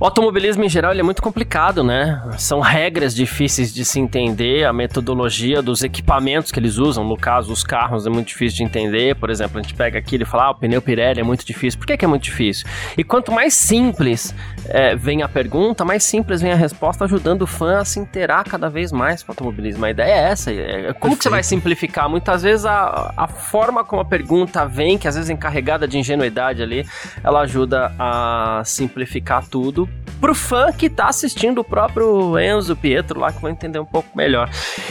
[0.00, 2.22] O automobilismo em geral é muito complicado, né?
[2.38, 7.52] São regras difíceis de se entender, a metodologia dos equipamentos que eles usam, no caso
[7.52, 9.14] os carros é muito difícil de entender.
[9.16, 11.78] Por exemplo, a gente pega aqui e fala, ah, o pneu Pirelli é muito difícil.
[11.78, 12.66] Por que, que é muito difícil?
[12.96, 14.34] E quanto mais simples
[14.70, 18.44] é, vem a pergunta, mais simples vem a resposta, ajudando o fã a se interar
[18.44, 19.84] cada vez mais com o automobilismo.
[19.84, 20.50] A ideia é essa.
[20.50, 22.08] É, como que você vai simplificar?
[22.08, 25.98] Muitas vezes a, a forma como a pergunta vem, que às vezes é encarregada de
[25.98, 26.86] ingenuidade ali,
[27.22, 29.89] ela ajuda a simplificar tudo
[30.20, 34.16] pro fã que tá assistindo o próprio Enzo Pietro lá, que vai entender um pouco
[34.16, 34.50] melhor.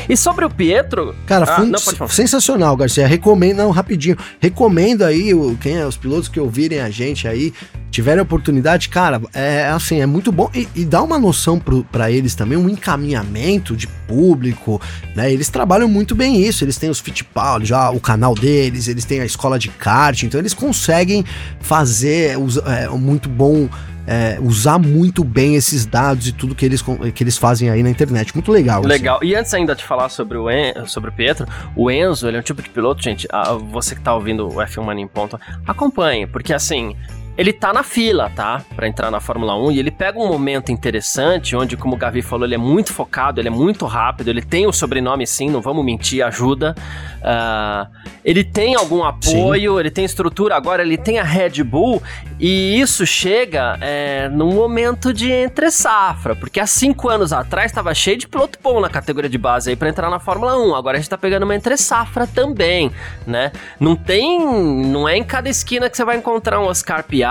[0.09, 1.15] E sobre o Pietro.
[1.27, 3.07] Cara, ah, não, sensacional, Garcia.
[3.07, 4.17] Recomendo, não, rapidinho.
[4.39, 7.53] Recomendo aí, o, quem é, os pilotos que ouvirem a gente aí,
[7.91, 12.12] tiverem a oportunidade, cara, é assim, é muito bom e, e dá uma noção para
[12.12, 14.81] eles também, um encaminhamento de público,
[15.15, 15.31] né?
[15.31, 19.21] Eles trabalham muito bem isso, eles têm os Fittipaldi, já o canal deles, eles têm
[19.21, 21.25] a escola de kart, então eles conseguem
[21.59, 23.67] fazer é, muito bom
[24.09, 27.91] é, usar muito bem esses dados e tudo que eles, que eles fazem aí na
[27.91, 28.33] internet.
[28.33, 28.81] Muito legal.
[28.81, 29.17] Legal.
[29.17, 29.27] Assim.
[29.27, 31.45] E antes ainda de falar sobre o, en sobre o Pietro,
[31.75, 34.55] o Enzo, ele é um tipo de piloto, gente, a, você que tá ouvindo o
[34.55, 36.95] F1 Mania em Ponto, acompanhe, porque assim,
[37.39, 38.62] ele tá na fila, tá?
[38.75, 42.21] Para entrar na Fórmula 1 e ele pega um momento interessante onde, como o Gavi
[42.21, 45.62] falou, ele é muito focado, ele é muito rápido, ele tem o sobrenome sim, não
[45.62, 46.75] vamos mentir, ajuda.
[47.19, 47.89] Uh,
[48.25, 49.80] ele tem algum apoio, sim.
[49.80, 52.04] ele tem estrutura, agora ele tem a Red Bull
[52.38, 57.93] e isso chega é, num momento de entre safra, porque há cinco anos atrás estava
[57.93, 60.97] cheio de piloto bom na categoria de base aí para entrar na Fórmula 1, agora
[60.97, 62.91] a gente tá pegando uma entre safra também,
[63.25, 63.54] né?
[63.80, 64.39] Não tem,
[64.86, 67.28] não é em cada esquina que você vai encontrar um Oscar Piastri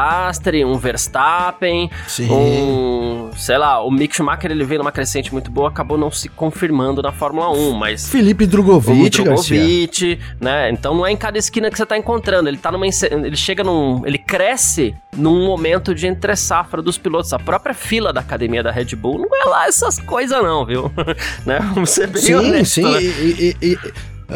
[0.66, 2.30] Um Verstappen, Sim.
[2.30, 6.28] um, sei lá, o Mick Schumacher ele veio numa crescente muito boa, acabou não se
[6.28, 10.70] confirmando na Fórmula 1, mas Felipe Drogovic, Drogovic, né?
[10.70, 13.62] Então não é em cada esquina que você tá encontrando, ele tá numa ele chega
[13.64, 17.32] num, ele cresce num momento de entre safra dos pilotos.
[17.32, 20.90] A própria fila da academia da Red Bull não é lá essas coisas não, viu?
[21.44, 21.58] né?
[21.74, 22.68] Vamos ser bem sim, honestos.
[22.68, 23.02] Sim, né?
[23.02, 23.78] e, e, e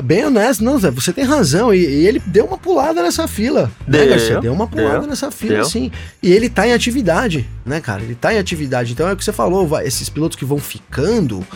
[0.00, 1.74] Bem honesto, não, Zé, você tem razão.
[1.74, 3.70] E, e ele deu uma pulada nessa fila.
[3.86, 4.40] Né, deu, né, Garcia?
[4.40, 5.64] Deu uma pulada deu, nessa fila, deu.
[5.66, 5.92] sim.
[6.22, 8.02] E ele tá em atividade, né, cara?
[8.02, 8.92] Ele tá em atividade.
[8.92, 11.46] Então é o que você falou, vai, esses pilotos que vão ficando,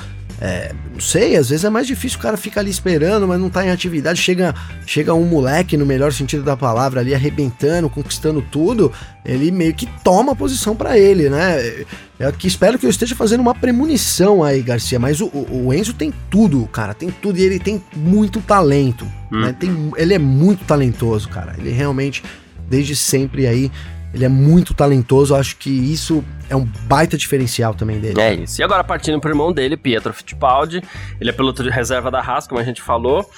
[0.40, 3.48] é, não sei, às vezes é mais difícil o cara ficar ali esperando, mas não
[3.48, 4.20] tá em atividade.
[4.20, 4.54] Chega,
[4.86, 8.92] chega um moleque, no melhor sentido da palavra, ali arrebentando, conquistando tudo.
[9.24, 11.84] Ele meio que toma a posição para ele, né?
[12.18, 14.98] É que espero que eu esteja fazendo uma premonição aí, Garcia.
[14.98, 16.94] Mas o, o, Enzo tem tudo, cara.
[16.94, 19.06] Tem tudo e ele tem muito talento.
[19.32, 19.40] Hum.
[19.40, 19.56] Né?
[19.58, 21.54] Tem, ele é muito talentoso, cara.
[21.58, 22.22] Ele realmente,
[22.68, 23.70] desde sempre aí,
[24.16, 28.18] ele é muito talentoso, acho que isso é um baita diferencial também dele.
[28.18, 28.58] É isso.
[28.58, 30.82] E agora partindo pro irmão dele, Pietro Fittipaldi,
[31.20, 33.28] ele é piloto de reserva da Haas, como a gente falou.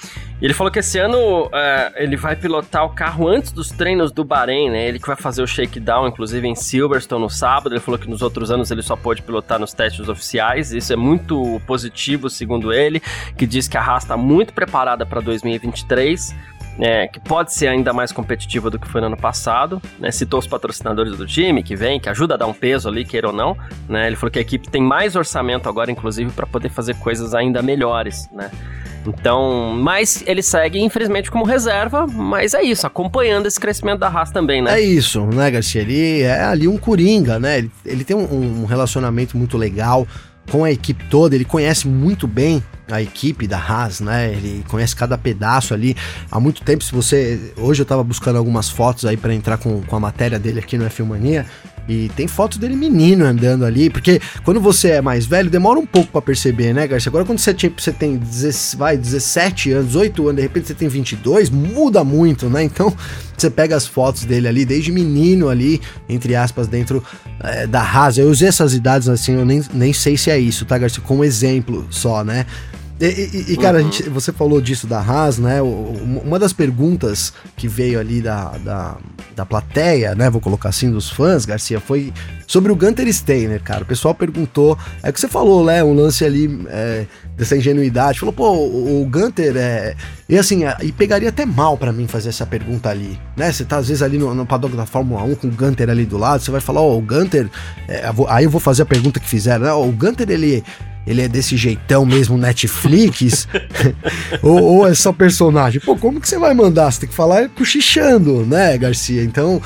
[0.41, 4.09] E ele falou que esse ano é, ele vai pilotar o carro antes dos treinos
[4.09, 4.87] do Bahrein, né?
[4.87, 7.73] Ele que vai fazer o shakedown, inclusive em Silverstone no sábado.
[7.73, 10.71] Ele falou que nos outros anos ele só pôde pilotar nos testes oficiais.
[10.71, 13.01] Isso é muito positivo, segundo ele,
[13.35, 16.33] que diz que a Haas está muito preparada para 2023
[16.79, 19.81] é, que pode ser ainda mais competitiva do que foi no ano passado.
[19.99, 20.11] Né?
[20.11, 23.27] Citou os patrocinadores do time que vem, que ajuda a dar um peso ali, queira
[23.27, 23.57] ou não.
[23.87, 24.07] Né?
[24.07, 27.61] Ele falou que a equipe tem mais orçamento agora, inclusive, para poder fazer coisas ainda
[27.61, 28.29] melhores.
[28.31, 28.49] Né?
[29.05, 34.29] Então, mas ele segue, infelizmente, como reserva, mas é isso, acompanhando esse crescimento da Haas
[34.29, 34.79] também, né?
[34.79, 35.81] É isso, né, Garcia?
[35.81, 37.59] Ele é ali um coringa, né?
[37.59, 40.05] Ele, ele tem um, um relacionamento muito legal
[40.49, 44.31] com a equipe toda, ele conhece muito bem a equipe da Haas, né?
[44.31, 45.95] Ele conhece cada pedaço ali
[46.29, 46.83] há muito tempo.
[46.83, 47.53] Se você.
[47.55, 50.77] Hoje eu tava buscando algumas fotos aí para entrar com, com a matéria dele aqui
[50.77, 51.45] no F1 Mania.
[51.89, 55.85] E tem fotos dele menino andando ali, porque quando você é mais velho, demora um
[55.87, 57.09] pouco para perceber, né, Garcia?
[57.09, 58.21] Agora quando você, tipo, você tem
[58.77, 62.63] vai, 17 anos, 8 anos, de repente você tem 22, muda muito, né?
[62.63, 62.95] Então
[63.35, 67.03] você pega as fotos dele ali, desde menino ali, entre aspas, dentro
[67.43, 68.19] é, da Haas.
[68.19, 71.01] Eu usei essas idades assim, eu nem, nem sei se é isso, tá, Garcia?
[71.01, 72.45] Como exemplo só, né?
[72.99, 73.87] E, e, e, cara, uhum.
[73.87, 75.61] a gente, você falou disso da Haas, né?
[75.61, 78.97] Uma das perguntas que veio ali da, da,
[79.33, 80.29] da plateia, né?
[80.29, 82.11] Vou colocar assim, dos fãs, Garcia, foi
[82.45, 83.83] sobre o Gunter Steiner, cara.
[83.83, 85.81] O pessoal perguntou, é que você falou, né?
[85.81, 87.05] Um lance ali é,
[87.37, 88.19] dessa ingenuidade.
[88.19, 89.95] Falou, pô, o, o Gunter é.
[90.27, 93.49] E assim, e pegaria até mal para mim fazer essa pergunta ali, né?
[93.49, 96.05] Você tá às vezes ali no, no paddock da Fórmula 1 com o Gunter ali
[96.05, 97.49] do lado, você vai falar, ó, oh, o Gunter.
[97.87, 99.71] É, aí eu vou fazer a pergunta que fizeram, né?
[99.71, 100.63] O Gunter, ele
[101.05, 103.47] ele é desse jeitão mesmo Netflix?
[104.41, 105.81] ou, ou, é só personagem?
[105.81, 106.91] Pô, como que você vai mandar?
[106.91, 109.23] Você tem que falar cochichando, né, Garcia?
[109.23, 109.61] Então,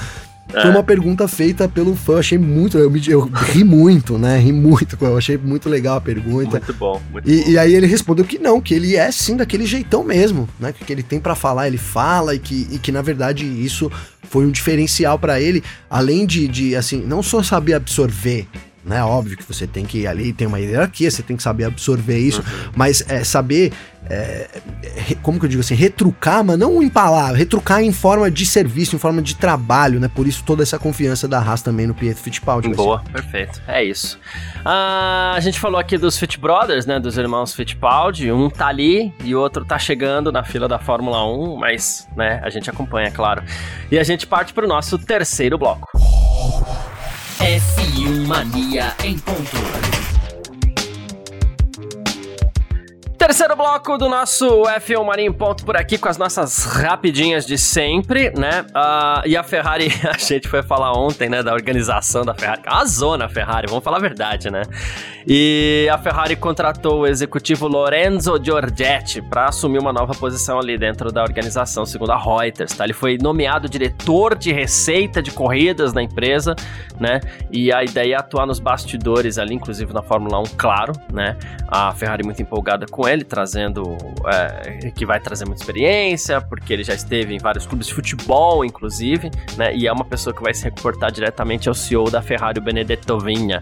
[0.54, 0.62] é.
[0.62, 4.98] foi uma pergunta feita pelo fã, achei muito, eu, eu ri muito, né, ri muito,
[5.02, 6.58] eu achei muito legal a pergunta.
[6.60, 7.50] Muito bom, muito e, bom.
[7.50, 10.86] E aí ele respondeu que não, que ele é sim daquele jeitão mesmo, né, que,
[10.86, 13.92] que ele tem para falar, ele fala e que, e que na verdade isso
[14.30, 18.48] foi um diferencial para ele, além de, de, assim, não só saber absorver
[18.84, 19.04] né?
[19.04, 22.42] Óbvio que você tem que ali tem uma hierarquia, você tem que saber absorver isso,
[22.42, 22.72] uhum.
[22.76, 23.72] mas é, saber
[24.10, 24.50] é,
[25.22, 28.96] como que eu digo assim, retrucar, mas não em palavras, retrucar em forma de serviço,
[28.96, 30.10] em forma de trabalho, né?
[30.14, 32.70] Por isso toda essa confiança da Haas também no Pietro Fittipaldi.
[32.70, 33.62] Boa, perfeito.
[33.68, 34.20] É isso.
[34.66, 37.00] Ah, a gente falou aqui dos Fit Brothers, né?
[37.00, 38.32] Dos irmãos Fittipaldi.
[38.32, 42.42] Um tá ali e o outro tá chegando na fila da Fórmula 1, mas, né,
[42.44, 43.44] a gente acompanha, é claro.
[43.90, 45.88] E a gente parte pro nosso terceiro bloco.
[47.40, 50.13] F1 Mania em ponto.
[53.26, 58.30] Terceiro bloco do nosso F1 Marinho Ponto por aqui com as nossas rapidinhas de sempre,
[58.32, 58.66] né?
[58.76, 62.64] Uh, e a Ferrari, a gente foi falar ontem, né, da organização da Ferrari.
[62.66, 64.64] A zona Ferrari, vamos falar a verdade, né?
[65.26, 71.10] E a Ferrari contratou o executivo Lorenzo Giorgetti para assumir uma nova posição ali dentro
[71.10, 72.84] da organização, segundo a Reuters, tá?
[72.84, 76.58] Ele foi nomeado diretor de receita de corridas da empresa,
[77.00, 77.22] né?
[77.50, 81.38] E a ideia é atuar nos bastidores ali, inclusive na Fórmula 1, claro, né?
[81.70, 83.98] A Ferrari muito empolgada com ele ele, trazendo.
[84.26, 88.66] É, que vai trazer muita experiência, porque ele já esteve em vários clubes de futebol,
[88.66, 89.76] inclusive, né?
[89.76, 93.20] E é uma pessoa que vai se reportar diretamente ao CEO da Ferrari, o Benedetto
[93.20, 93.62] Vinha.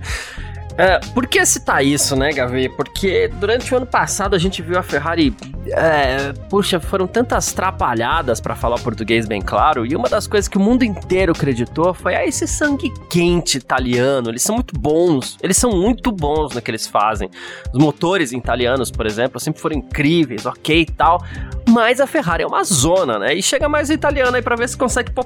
[0.82, 2.67] É, por que citar isso, né, Gavi?
[2.67, 5.32] Porque durante o ano passado a gente viu a Ferrari.
[5.67, 10.58] É, puxa, foram tantas trapalhadas, para falar português bem claro, e uma das coisas que
[10.58, 15.56] o mundo inteiro acreditou foi: ah, esse sangue quente italiano, eles são muito bons, eles
[15.56, 17.30] são muito bons no que eles fazem.
[17.72, 21.24] Os motores italianos, por exemplo, sempre foram incríveis, ok e tal,
[21.70, 23.36] mas a Ferrari é uma zona, né?
[23.36, 25.26] E chega mais italiano aí pra ver se consegue pôr,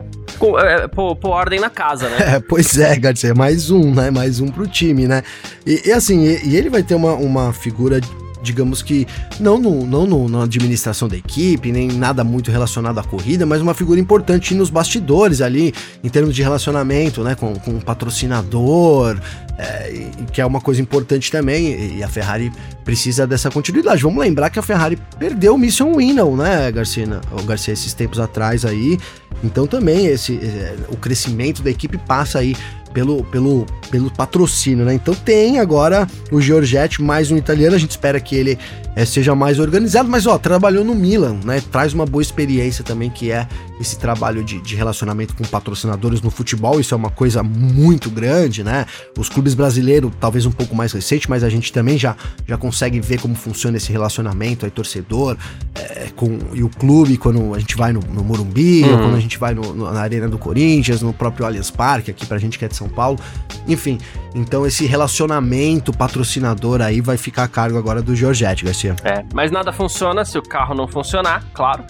[0.59, 0.87] é,
[1.23, 2.15] ordem na casa, né?
[2.35, 4.09] É, pois é, Garcia, mais um, né?
[4.09, 5.23] Mais um pro time, né?
[5.65, 7.99] E, e assim, e, e, ele vai ter uma, uma figura
[8.45, 9.07] digamos que,
[9.39, 13.59] não, no, não no, na administração da equipe, nem nada muito relacionado à corrida, mas
[13.59, 19.19] uma figura importante nos bastidores ali, em termos de relacionamento, né, com, com o patrocinador,
[19.57, 22.51] é, que é uma coisa importante também, e a Ferrari
[22.83, 24.03] precisa dessa continuidade.
[24.03, 28.19] Vamos lembrar que a Ferrari perdeu o Mission Winnow, né, Garcia, o Garcia esses tempos
[28.19, 28.97] atrás aí,
[29.43, 32.55] então também esse, é, o crescimento da equipe passa aí
[32.95, 34.93] pelo, pelo, pelo patrocínio, né?
[34.93, 38.57] Então tem agora o Giorgetti, mais um italiano, a gente espera que ele
[38.95, 41.61] é, seja mais organizado, mas ó, trabalhou no Milan, né?
[41.69, 43.45] Traz uma boa experiência também, que é
[43.81, 48.63] esse trabalho de, de relacionamento com patrocinadores no futebol, isso é uma coisa muito grande,
[48.63, 48.85] né?
[49.17, 52.15] Os clubes brasileiros, talvez um pouco mais recente, mas a gente também já,
[52.47, 55.35] já consegue ver como funciona esse relacionamento aí, torcedor,
[55.75, 58.91] é, com, e o clube, quando a gente vai no, no Morumbi, uhum.
[58.93, 62.09] ou quando a gente vai no, no, na Arena do Corinthians, no próprio Allianz Parque,
[62.09, 63.19] aqui pra gente que é de São Paulo,
[63.67, 63.97] enfim.
[64.33, 68.95] Então esse relacionamento patrocinador aí vai ficar a cargo agora do Giorgetti, Garcia.
[69.03, 71.83] É, mas nada funciona se o carro não funcionar, claro.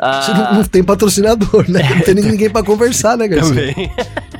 [0.00, 0.34] Uh...
[0.34, 1.82] Não, não, tem patrocinador, né?
[1.94, 3.72] Não tem ninguém para conversar, né, Garcia?
[3.72, 3.92] Também.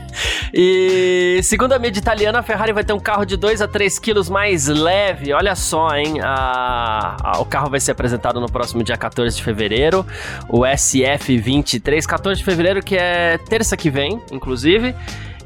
[0.53, 3.99] e segundo a mídia italiana, a Ferrari vai ter um carro de 2 a 3
[4.01, 5.33] quilos mais leve.
[5.33, 6.21] Olha só, hein?
[6.21, 10.05] A, a, o carro vai ser apresentado no próximo dia 14 de fevereiro.
[10.49, 14.95] O SF23, 14 de fevereiro, que é terça que vem, inclusive.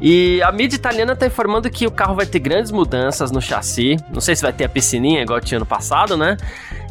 [0.01, 3.97] E a mídia italiana tá informando que o carro vai ter grandes mudanças no chassi.
[4.13, 6.37] Não sei se vai ter a piscininha igual tinha no passado, né?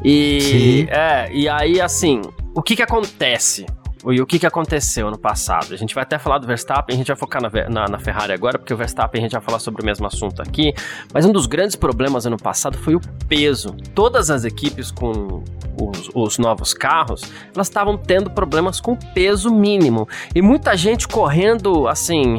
[0.03, 0.87] E Sim.
[0.89, 2.21] é, e aí assim,
[2.53, 3.65] o que que acontece?
[4.05, 5.73] E o que, que aconteceu no passado?
[5.73, 8.31] A gente vai até falar do Verstappen, a gente vai focar na, na, na, Ferrari
[8.31, 10.73] agora, porque o Verstappen a gente vai falar sobre o mesmo assunto aqui.
[11.13, 13.75] Mas um dos grandes problemas ano passado foi o peso.
[13.93, 15.43] Todas as equipes com
[15.81, 17.21] os, os novos carros,
[17.53, 20.07] elas estavam tendo problemas com peso mínimo.
[20.33, 22.37] E muita gente correndo assim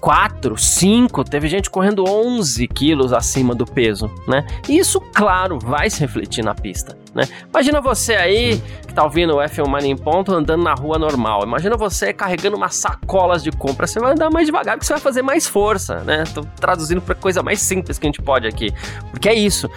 [0.00, 4.46] 4, 5, teve gente correndo 11 quilos acima do peso, né?
[4.68, 7.24] E isso, claro, vai se refletir na pista, né?
[7.48, 11.42] Imagina você aí, que tá ouvindo o F1 Mania em ponto, andando na rua normal.
[11.42, 15.02] Imagina você carregando umas sacolas de compra, você vai andar mais devagar, porque você vai
[15.02, 16.24] fazer mais força, né?
[16.34, 18.72] Tô traduzindo pra coisa mais simples que a gente pode aqui.
[19.10, 19.70] Porque é isso,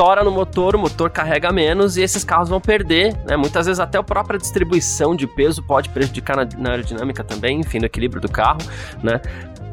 [0.00, 3.36] estoura no motor, o motor carrega menos e esses carros vão perder, né?
[3.36, 7.80] Muitas vezes até a própria distribuição de peso pode prejudicar na, na aerodinâmica também, enfim,
[7.80, 8.60] no equilíbrio do carro,
[9.02, 9.20] né?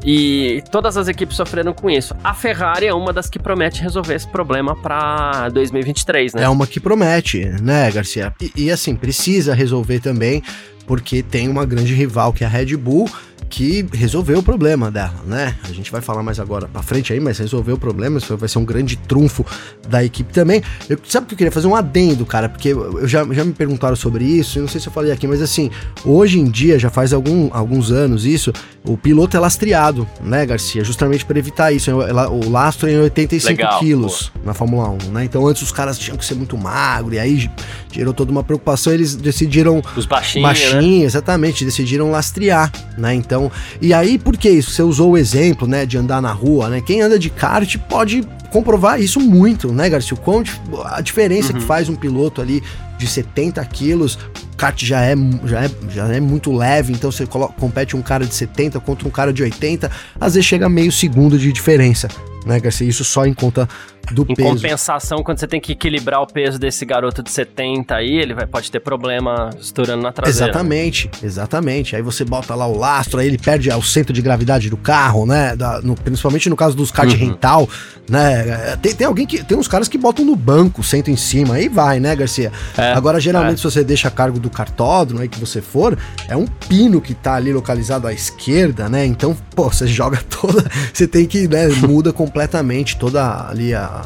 [0.04, 2.14] E todas as equipes sofreram com isso.
[2.22, 6.42] A Ferrari é uma das que promete resolver esse problema para 2023, né?
[6.42, 8.34] É uma que promete, né, Garcia?
[8.38, 10.42] E, e assim, precisa resolver também,
[10.86, 13.08] porque tem uma grande rival que é a Red Bull
[13.48, 15.56] que resolveu o problema dela, né?
[15.68, 18.48] A gente vai falar mais agora pra frente aí, mas resolveu o problema, isso vai
[18.48, 19.44] ser um grande trunfo
[19.88, 20.62] da equipe também.
[20.88, 21.66] Eu, sabe o que eu queria fazer?
[21.66, 24.88] Um adendo, cara, porque eu já, já me perguntaram sobre isso, eu não sei se
[24.88, 25.70] eu falei aqui, mas assim,
[26.04, 28.52] hoje em dia, já faz algum, alguns anos isso,
[28.84, 30.84] o piloto é lastreado, né, Garcia?
[30.84, 31.90] Justamente para evitar isso.
[31.90, 34.40] O lastro é em 85 Legal, quilos pô.
[34.44, 35.24] na Fórmula 1, né?
[35.24, 37.50] Então antes os caras tinham que ser muito magro, e aí
[37.92, 38.92] gerou toda uma preocupação.
[38.92, 39.82] Eles decidiram.
[39.96, 40.46] Os baixinhos.
[40.46, 41.06] Baixinhos, né?
[41.06, 41.64] exatamente.
[41.64, 43.14] Decidiram lastrear, né?
[43.14, 43.37] Então.
[43.80, 44.70] E aí, por que isso?
[44.70, 46.80] Você usou o exemplo, né, de andar na rua, né?
[46.80, 50.14] Quem anda de kart pode comprovar isso muito, né, Garcia?
[50.14, 50.42] O quão
[50.84, 51.58] a diferença uhum.
[51.58, 52.62] que faz um piloto ali
[52.98, 54.18] de 70 quilos,
[54.52, 58.02] o kart já é, já é, já é muito leve, então você coloca, compete um
[58.02, 62.08] cara de 70 contra um cara de 80, às vezes chega meio segundo de diferença,
[62.44, 62.88] né, Garcia?
[62.88, 63.68] Isso só em conta
[64.12, 64.48] do em peso.
[64.48, 68.34] Em compensação, quando você tem que equilibrar o peso desse garoto de 70 aí, ele
[68.34, 70.50] vai, pode ter problema estourando na traseira.
[70.50, 71.96] Exatamente, exatamente.
[71.96, 75.26] Aí você bota lá o lastro, aí ele perde o centro de gravidade do carro,
[75.26, 75.54] né?
[75.56, 77.16] Da, no, principalmente no caso dos kart uhum.
[77.16, 77.68] rental,
[78.08, 78.76] né?
[78.80, 79.42] Tem, tem alguém que.
[79.44, 82.52] Tem uns caras que botam no banco, sentam em cima, aí vai, né, Garcia?
[82.76, 83.58] É, Agora, geralmente, é.
[83.58, 87.14] se você deixa a cargo do cartódromo aí que você for, é um pino que
[87.14, 89.04] tá ali localizado à esquerda, né?
[89.04, 90.64] Então, pô, você joga toda.
[90.92, 91.68] Você tem que, né?
[91.68, 93.97] Muda completamente toda ali a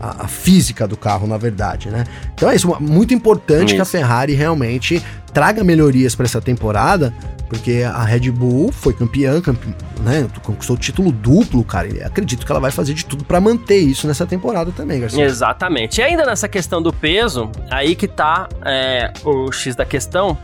[0.00, 2.04] a, a, física do carro, na verdade, né?
[2.34, 5.02] Então é isso, muito importante que a Ferrari realmente
[5.32, 7.12] traga melhorias para essa temporada,
[7.48, 10.26] porque a Red Bull foi campeã, campe, né?
[10.42, 11.86] Conquistou o título duplo, cara.
[11.88, 15.24] E acredito que ela vai fazer de tudo para manter isso nessa temporada também, Garcia.
[15.24, 16.00] Exatamente.
[16.00, 20.38] E ainda nessa questão do peso, aí que tá é, o X da questão.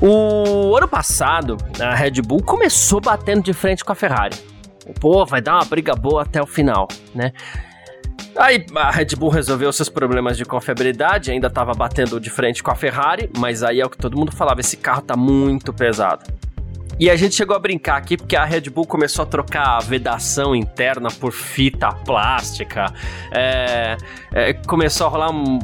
[0.00, 4.36] O ano passado, a Red Bull começou batendo de frente com a Ferrari.
[5.00, 7.32] Pô, vai dar uma briga boa até o final, né?
[8.36, 12.70] Aí a Red Bull resolveu seus problemas de confiabilidade, ainda estava batendo de frente com
[12.70, 16.24] a Ferrari, mas aí é o que todo mundo falava: esse carro tá muito pesado.
[16.98, 19.78] E a gente chegou a brincar aqui porque a Red Bull começou a trocar a
[19.80, 22.86] vedação interna por fita plástica,
[23.32, 23.96] é,
[24.32, 25.58] é, começou a rolar um,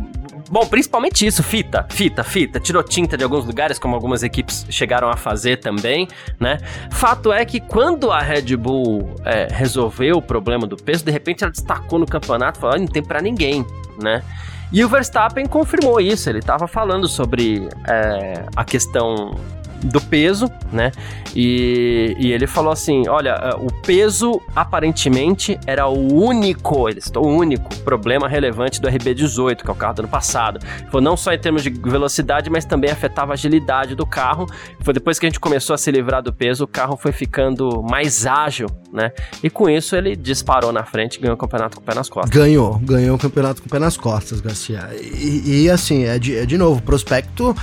[0.50, 2.58] Bom, principalmente isso, fita, fita, fita.
[2.58, 6.08] Tirou tinta de alguns lugares, como algumas equipes chegaram a fazer também,
[6.40, 6.58] né?
[6.90, 11.44] Fato é que quando a Red Bull é, resolveu o problema do peso, de repente
[11.44, 13.64] ela destacou no campeonato, falou, não tem para ninguém,
[14.02, 14.24] né?
[14.72, 19.36] E o Verstappen confirmou isso, ele estava falando sobre é, a questão
[19.82, 20.92] do peso, né?
[21.34, 27.24] E, e ele falou assim: olha, eh, o peso aparentemente era o único, ele citou
[27.24, 30.60] o único problema relevante do RB18, que é o carro do ano passado.
[30.90, 34.46] Foi não só em termos de velocidade, mas também afetava a agilidade do carro.
[34.80, 37.82] Foi depois que a gente começou a se livrar do peso, o carro foi ficando
[37.82, 39.12] mais ágil, né?
[39.42, 42.08] E com isso ele disparou na frente e ganhou o campeonato com o pé nas
[42.08, 42.30] costas.
[42.30, 44.88] Ganhou, ganhou o campeonato com o pé nas costas, Garcia.
[45.00, 47.54] E, e assim, é de, é de novo, prospecto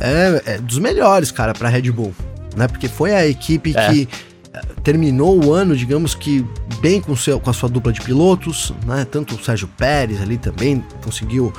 [0.00, 2.14] é, é dos melhores, cara, para Red Bull,
[2.56, 2.66] né?
[2.66, 3.88] Porque foi a equipe é.
[3.88, 4.08] que
[4.52, 6.44] eh, terminou o ano, digamos que
[6.80, 9.06] bem com, seu, com a sua dupla de pilotos, né?
[9.10, 11.52] Tanto o Sérgio Pérez ali também conseguiu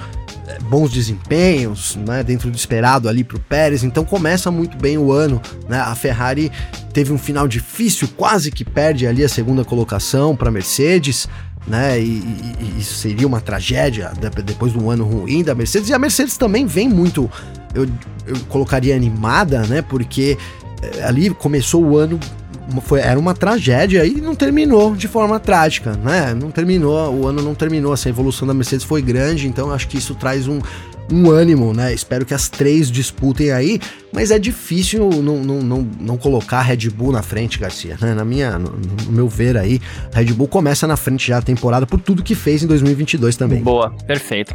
[0.47, 2.23] é, bons desempenhos, né?
[2.23, 5.79] Dentro do esperado ali para o Pérez, então começa muito bem o ano, né?
[5.79, 6.51] A Ferrari
[6.91, 11.29] teve um final difícil, quase que perde ali a segunda colocação para Mercedes,
[11.67, 11.99] né?
[11.99, 14.11] E, e, e, seria uma tragédia
[14.43, 15.89] depois de um ano ruim da Mercedes.
[15.89, 17.29] E a Mercedes também vem muito,
[17.73, 17.87] eu,
[18.25, 19.81] eu colocaria animada, né?
[19.81, 20.37] Porque
[20.81, 22.19] eh, ali começou o ano
[22.81, 26.33] foi, era uma tragédia e não terminou de forma trágica, né?
[26.33, 29.97] Não terminou, o ano não terminou, essa evolução da Mercedes foi grande, então acho que
[29.97, 30.61] isso traz um,
[31.11, 31.93] um ânimo, né?
[31.93, 33.81] Espero que as três disputem aí,
[34.13, 38.13] mas é difícil não, não, não, não colocar a Red Bull na frente, Garcia, né?
[38.13, 39.81] Na minha, no, no, meu ver aí,
[40.13, 43.35] a Red Bull começa na frente já a temporada por tudo que fez em 2022
[43.35, 43.61] também.
[43.61, 44.53] Boa, perfeito.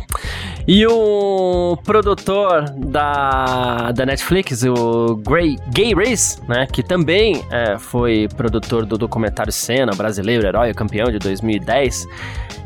[0.66, 6.66] E o produtor da, da Netflix, o Gray, Gay Race, né?
[6.70, 12.06] Que também é, foi produtor do documentário Cena, brasileiro, herói, campeão de 2010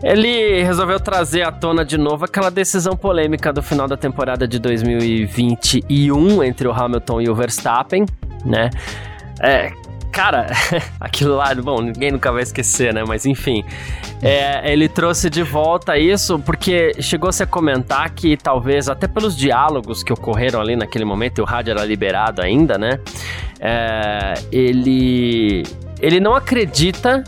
[0.03, 4.59] ele resolveu trazer à tona de novo aquela decisão polêmica do final da temporada de
[4.59, 8.07] 2021 entre o Hamilton e o Verstappen,
[8.45, 8.71] né?
[9.41, 9.73] É,
[10.11, 10.47] cara,
[11.01, 13.03] aquilo lá, bom, ninguém nunca vai esquecer, né?
[13.07, 13.65] Mas enfim,
[14.23, 20.03] é, ele trouxe de volta isso porque chegou-se a comentar que talvez, até pelos diálogos
[20.03, 22.99] que ocorreram ali naquele momento, e o rádio era liberado ainda, né?
[23.59, 25.63] É, ele,
[26.01, 27.25] ele não acredita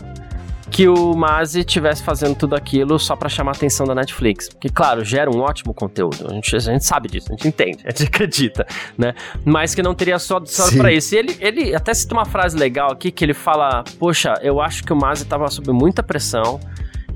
[0.73, 4.49] que o Mazi estivesse fazendo tudo aquilo só para chamar a atenção da Netflix.
[4.59, 6.27] Que, claro, gera um ótimo conteúdo.
[6.27, 8.65] A gente, a gente sabe disso, a gente entende, a gente acredita,
[8.97, 9.13] né?
[9.45, 11.13] Mas que não teria só, só para isso.
[11.13, 14.83] E ele, ele até cita uma frase legal aqui que ele fala: Poxa, eu acho
[14.83, 16.59] que o Mazi estava sob muita pressão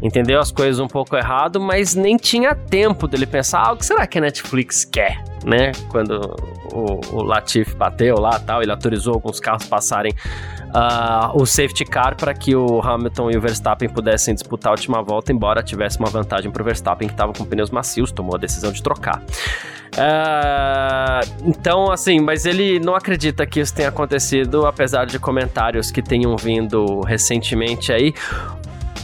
[0.02, 3.86] entendeu as coisas um pouco errado, mas nem tinha tempo dele pensar, ah, o que
[3.86, 5.72] será que a Netflix quer, né?
[5.90, 6.20] Quando
[6.74, 10.14] o, o Latifi bateu lá tal, ele autorizou alguns carros passarem
[10.68, 15.02] uh, o safety car para que o Hamilton e o Verstappen pudessem disputar a última
[15.02, 18.40] volta, embora tivesse uma vantagem para o Verstappen que estava com pneus macios, tomou a
[18.40, 19.22] decisão de trocar.
[19.98, 26.04] Uh, então, assim, mas ele não acredita que isso tenha acontecido, apesar de comentários que
[26.04, 28.14] tenham vindo recentemente aí.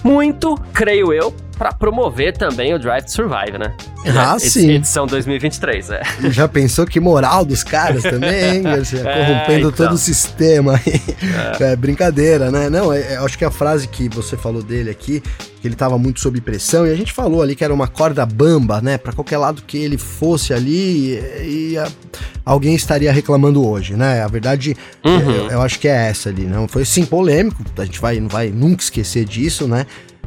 [0.04, 3.74] Muito, creio eu, para promover também o Drive to Survive, né?
[4.06, 4.70] Ah, Ed sim.
[4.70, 6.02] Edição 2023, é.
[6.30, 9.00] Já pensou que moral dos caras também, hein, Garcia?
[9.14, 9.72] É, Corrompendo então.
[9.72, 10.78] todo o sistema.
[11.60, 11.72] É.
[11.72, 12.70] é brincadeira, né?
[12.70, 15.22] Não, é, é, acho que a frase que você falou dele aqui,
[15.62, 18.26] que ele tava muito sob pressão, e a gente falou ali que era uma corda
[18.26, 18.98] bamba, né?
[18.98, 21.88] Para qualquer lado que ele fosse ali, e, e a,
[22.44, 24.22] alguém estaria reclamando hoje, né?
[24.22, 25.32] A verdade, Uhum.
[25.32, 26.68] eu, eu acho que é essa ali, não?
[26.68, 29.86] Foi sim polêmico, a gente vai, não vai nunca esquecer disso, né?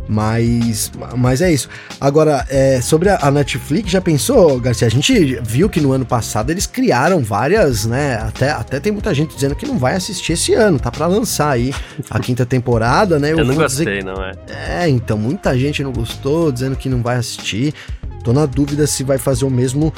[0.08, 1.68] Mas, mas é isso.
[2.00, 4.86] Agora, é, sobre a, a Netflix, já pensou, Garcia?
[4.86, 8.16] A gente viu que no ano passado eles criaram várias, né?
[8.16, 11.50] Até, até tem muita gente dizendo que não vai assistir esse ano, tá pra lançar
[11.50, 11.74] aí
[12.08, 13.32] a quinta temporada, né?
[13.36, 14.32] Eu, não vou gostei, não é?
[14.84, 17.74] É, então, muita gente não gostou, dizendo que não vai assistir.
[18.22, 19.92] Tô na dúvida se vai fazer o mesmo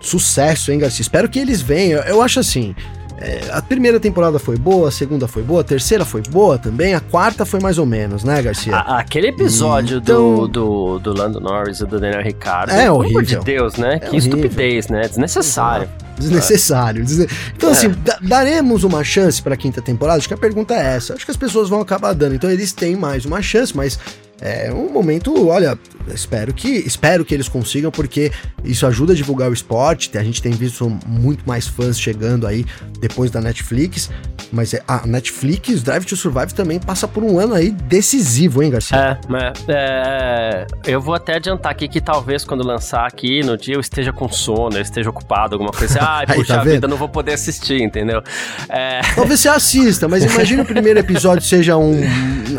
[0.00, 1.02] sucesso, hein, Garcia?
[1.02, 2.02] Espero que eles venham.
[2.02, 2.74] Eu acho assim.
[3.18, 6.94] É, a primeira temporada foi boa, a segunda foi boa, a terceira foi boa também,
[6.94, 8.74] a quarta foi mais ou menos, né, Garcia?
[8.76, 12.96] A- aquele episódio Então- do, do, do Lando Norris e do Daniel Ricardo, É pelo
[12.96, 13.22] amor horrível.
[13.40, 13.94] de Deus, né?
[13.94, 14.36] É que horrível.
[14.38, 15.02] estupidez, né?
[15.08, 15.88] Desnecessário.
[16.18, 17.04] Desnecessário.
[17.04, 17.72] desne- Então, É.
[17.72, 20.18] assim, da- daremos uma chance pra quinta temporada?
[20.18, 21.14] Acho que a pergunta é essa.
[21.14, 22.34] Acho que as pessoas vão acabar dando.
[22.34, 23.98] Então, eles têm mais uma chance, mas
[24.44, 25.78] é um momento, olha,
[26.08, 28.30] espero que, espero que eles consigam, porque
[28.62, 30.16] isso ajuda a divulgar o esporte.
[30.18, 32.66] A gente tem visto muito mais fãs chegando aí
[33.00, 34.10] depois da Netflix.
[34.54, 38.70] Mas é- a Netflix, Drive to Survive, também passa por um ano aí decisivo, hein,
[38.70, 39.18] Garcia?
[39.28, 43.80] É, é, eu vou até adiantar aqui que talvez quando lançar aqui no dia eu
[43.80, 45.98] esteja com sono, eu esteja ocupado, alguma coisa.
[46.06, 48.22] Ai, Aí, puxa tá vida, não vou poder assistir, entendeu?
[48.68, 52.00] É, Talvez você assista, mas imagina o primeiro episódio seja um.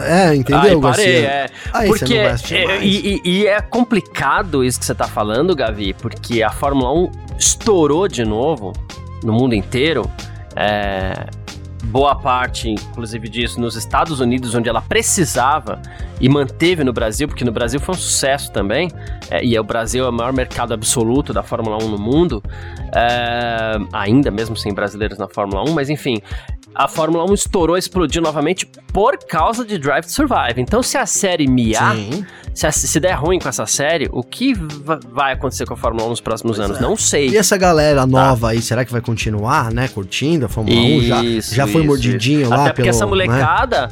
[0.03, 1.27] É, entendeu, Ai, parei, Garcia?
[1.27, 1.45] é.
[1.73, 2.35] Aí porque é,
[2.83, 7.11] e, e- e é complicado isso que você tá falando, Gavi, porque a Fórmula 1
[7.39, 8.73] estourou de novo
[9.23, 10.09] no mundo inteiro.
[10.57, 11.25] É,
[11.95, 15.81] boa parte, inclusive, disso nos Estados Unidos, onde ela precisava
[16.19, 18.91] e manteve no Brasil, porque no Brasil foi um sucesso também,
[19.31, 22.43] é, e é o Brasil é o maior mercado absoluto da Fórmula 1 no mundo,
[22.93, 26.21] é, ainda mesmo sem brasileiros na Fórmula 1, mas enfim,
[26.75, 30.59] a Fórmula 1 estourou, explodiu novamente por causa de Drive to Survive.
[30.59, 32.25] Então, se a série miar, Sim.
[32.55, 35.77] Se, a- se der ruim com essa série, o que va- vai acontecer com a
[35.77, 36.77] Fórmula 1 nos próximos anos?
[36.77, 36.81] é.
[36.81, 37.29] Não sei.
[37.29, 41.01] E essa galera nova aí, será que vai continuar, né, curtindo a Fórmula 1?
[41.03, 42.49] Já, Isso, já foi isso, mordidinho isso.
[42.49, 43.09] lá Até porque pelo, essa né?
[43.09, 43.89] molecada,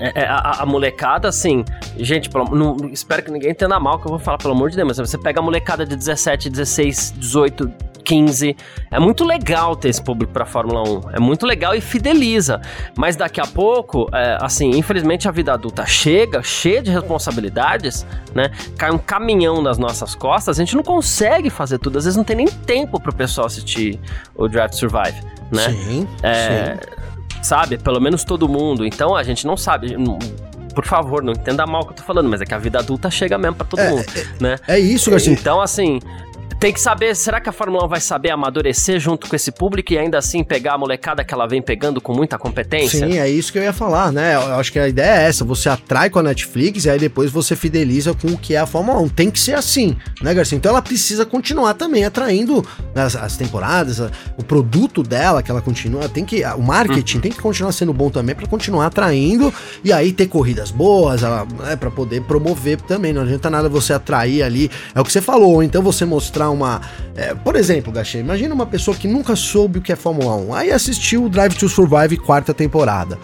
[0.00, 1.64] é- é- a, a molecada, assim,
[1.98, 4.76] gente, pelo- não- espero que ninguém entenda mal que eu vou falar, pelo amor de
[4.76, 7.70] Deus, mas você pega a molecada de 17, 16, 18,
[8.06, 8.56] 15,
[8.90, 12.60] é muito legal ter esse público pra Fórmula 1, é muito legal e fideliza,
[12.96, 18.50] mas daqui a pouco, é, assim, infelizmente a vida adulta chega, cheia de responsabilidades, né,
[18.78, 22.24] cai um caminhão nas nossas costas, a gente não consegue fazer tudo, às vezes não
[22.24, 23.98] tem nem tempo pro pessoal assistir
[24.34, 25.20] o Drive to Survive,
[25.52, 25.70] né?
[25.70, 26.76] Sim, É,
[27.42, 27.78] sabe?
[27.78, 28.84] Pelo menos todo mundo.
[28.86, 29.96] Então a gente não sabe.
[29.96, 30.18] não-
[30.74, 32.78] Por favor, não entenda mal o que eu tô falando, mas é que a vida
[32.78, 34.04] adulta chega mesmo pra todo É, mundo,
[34.38, 34.56] né?
[34.68, 35.32] É isso, Garcia.
[35.32, 36.00] Então, assim,
[36.58, 39.92] tem que saber, será que a Fórmula 1 vai saber amadurecer junto com esse público
[39.92, 43.06] e ainda assim pegar a molecada que ela vem pegando com muita competência?
[43.06, 44.34] Sim, é isso que eu ia falar, né?
[44.36, 47.30] Eu acho que a ideia é essa: você atrai com a Netflix e aí depois
[47.30, 49.08] você fideliza com o que é a Fórmula 1.
[49.10, 50.56] Tem que ser assim, né, Garcia?
[50.56, 54.00] Então ela precisa continuar também atraindo as, as temporadas,
[54.38, 56.08] o produto dela que ela continua.
[56.08, 56.42] Tem que.
[56.44, 59.52] O marketing tem que continuar sendo bom também para continuar atraindo
[59.84, 63.12] e aí ter corridas boas, né, para poder promover também.
[63.12, 64.70] Não adianta nada você atrair ali.
[64.94, 66.80] É o que você falou, ou então você mostrar uma.
[67.14, 70.54] é, por exemplo, Gachê, imagina uma pessoa que nunca soube o que é Fórmula 1.
[70.54, 73.18] Aí assistiu o Drive to Survive quarta temporada.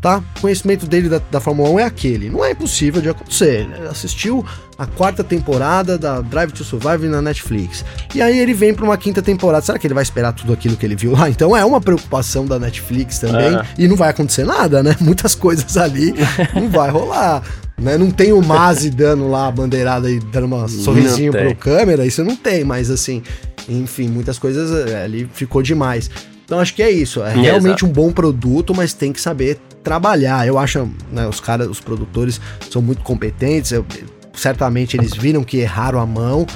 [0.00, 0.22] Tá?
[0.36, 2.28] O conhecimento dele da, da Fórmula 1 é aquele.
[2.28, 3.66] Não é impossível de acontecer.
[3.74, 4.44] Ele assistiu
[4.76, 7.82] a quarta temporada da Drive to Survive na Netflix.
[8.14, 9.64] E aí ele vem pra uma quinta temporada.
[9.64, 11.30] Será que ele vai esperar tudo aquilo que ele viu lá?
[11.30, 13.56] Então é uma preocupação da Netflix também.
[13.56, 13.64] É.
[13.78, 14.94] E não vai acontecer nada, né?
[15.00, 16.14] Muitas coisas ali
[16.54, 17.42] não vai rolar.
[17.76, 17.98] Né?
[17.98, 22.22] Não tem o Mazi dando lá a bandeirada e dando um sorrisinho pro câmera, isso
[22.24, 23.22] não tem, mas assim,
[23.68, 26.10] enfim, muitas coisas é, ali ficou demais.
[26.44, 27.40] Então acho que é isso, é Exato.
[27.40, 30.46] realmente um bom produto, mas tem que saber trabalhar.
[30.46, 33.84] Eu acho, né, os caras, os produtores são muito competentes, eu-
[34.34, 36.46] certamente eles viram que erraram a mão,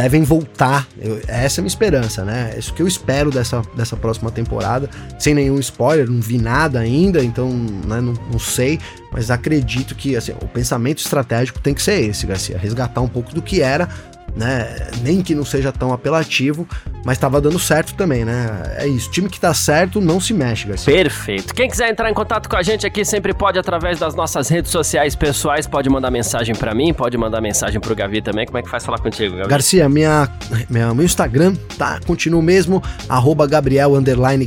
[0.00, 0.88] devem voltar.
[0.98, 2.52] Eu- essa é a minha esperança, né?
[2.54, 4.88] É isso que eu espero dessa, dessa próxima temporada,
[5.18, 8.78] sem nenhum spoiler, não vi nada ainda, então né, não, não sei,
[9.12, 13.34] mas acredito que assim, o pensamento estratégico tem que ser esse, Garcia, resgatar um pouco
[13.34, 13.88] do que era
[14.36, 14.88] né?
[15.02, 16.66] Nem que não seja tão apelativo,
[17.04, 18.74] mas tava dando certo também, né?
[18.76, 20.92] É isso, time que tá certo não se mexe, Garcia.
[20.92, 21.54] Perfeito.
[21.54, 24.70] Quem quiser entrar em contato com a gente aqui sempre pode através das nossas redes
[24.70, 28.46] sociais pessoais, pode mandar mensagem para mim, pode mandar mensagem pro Gavi também.
[28.46, 29.48] Como é que faz falar contigo, Gavi?
[29.48, 30.28] Garcia, minha,
[30.68, 32.00] minha, meu Instagram, tá?
[32.06, 33.92] Continua o mesmo, arroba Gabriel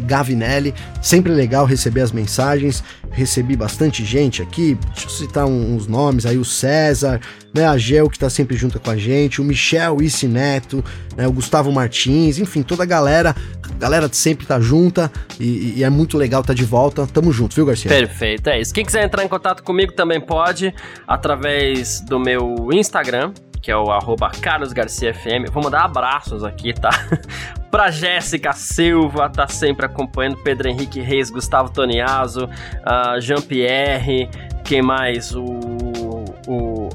[0.06, 0.74] Gavinelli.
[1.02, 2.84] Sempre legal receber as mensagens.
[3.12, 4.78] Recebi bastante gente aqui.
[4.94, 7.20] Deixa eu citar uns nomes aí, o César,
[7.54, 7.66] né?
[7.68, 10.84] A Gel que tá sempre junto com a gente, o Michel Isi Neto,
[11.16, 11.28] né?
[11.28, 13.36] o Gustavo Martins, enfim, toda a galera.
[13.64, 17.06] A galera sempre tá junta e, e é muito legal tá de volta.
[17.06, 17.90] Tamo junto, viu, Garcia?
[17.90, 18.74] Perfeito, é isso.
[18.74, 20.74] Quem quiser entrar em contato comigo também pode,
[21.08, 25.50] através do meu Instagram, que é o arroba carlosgarciafm.
[25.52, 26.90] Vou mandar abraços aqui, tá?
[27.72, 34.30] pra Jéssica Silva, tá sempre acompanhando, Pedro Henrique Reis, Gustavo Toniaso, uh, Jean-Pierre,
[34.64, 35.36] quem mais?
[35.36, 35.73] O.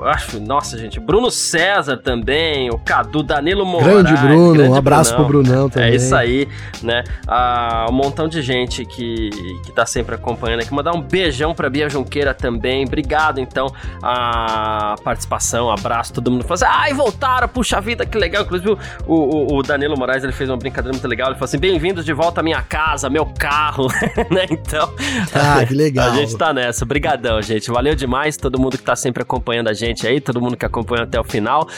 [0.02, 4.02] Acho, nossa, gente, Bruno César também, o Cadu, Danilo Moraes.
[4.02, 5.28] Grande Bruno, grande um abraço Brunão.
[5.30, 5.90] pro Brunão também.
[5.90, 6.48] É isso aí,
[6.82, 7.04] né?
[7.26, 9.30] Ah, um montão de gente que,
[9.64, 10.72] que tá sempre acompanhando aqui.
[10.72, 12.84] Mandar um beijão pra Bia Junqueira também.
[12.84, 13.66] Obrigado, então,
[14.02, 18.42] a participação, abraço, todo mundo falou assim, ai, voltaram, puxa vida, que legal.
[18.42, 18.76] Inclusive,
[19.06, 21.28] o, o, o Danilo Moraes, ele fez uma brincadeira muito legal.
[21.28, 23.88] Ele falou assim: bem-vindos de volta à minha casa, meu carro,
[24.30, 24.46] né?
[24.50, 24.92] Então.
[25.34, 26.10] Ah, que legal.
[26.10, 26.84] A gente tá nessa.
[26.84, 27.70] Obrigadão, gente.
[27.70, 31.04] Valeu demais, todo mundo que tá sempre acompanhando a gente aí, todo mundo que acompanha
[31.04, 31.68] até o final.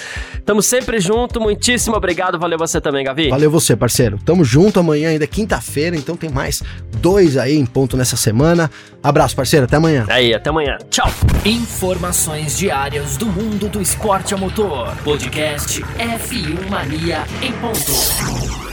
[0.44, 2.38] Tamo sempre junto, muitíssimo obrigado.
[2.38, 3.30] Valeu você também, Gavi.
[3.30, 4.18] Valeu você, parceiro.
[4.24, 6.62] Tamo junto amanhã, ainda é quinta-feira, então tem mais
[6.98, 8.70] dois aí em ponto nessa semana.
[9.02, 9.64] Abraço, parceiro.
[9.64, 10.06] Até amanhã.
[10.08, 10.76] Aí, até amanhã.
[10.90, 11.08] Tchau.
[11.44, 14.94] Informações diárias do mundo do esporte a motor.
[15.04, 18.69] Podcast F1 Mania em ponto.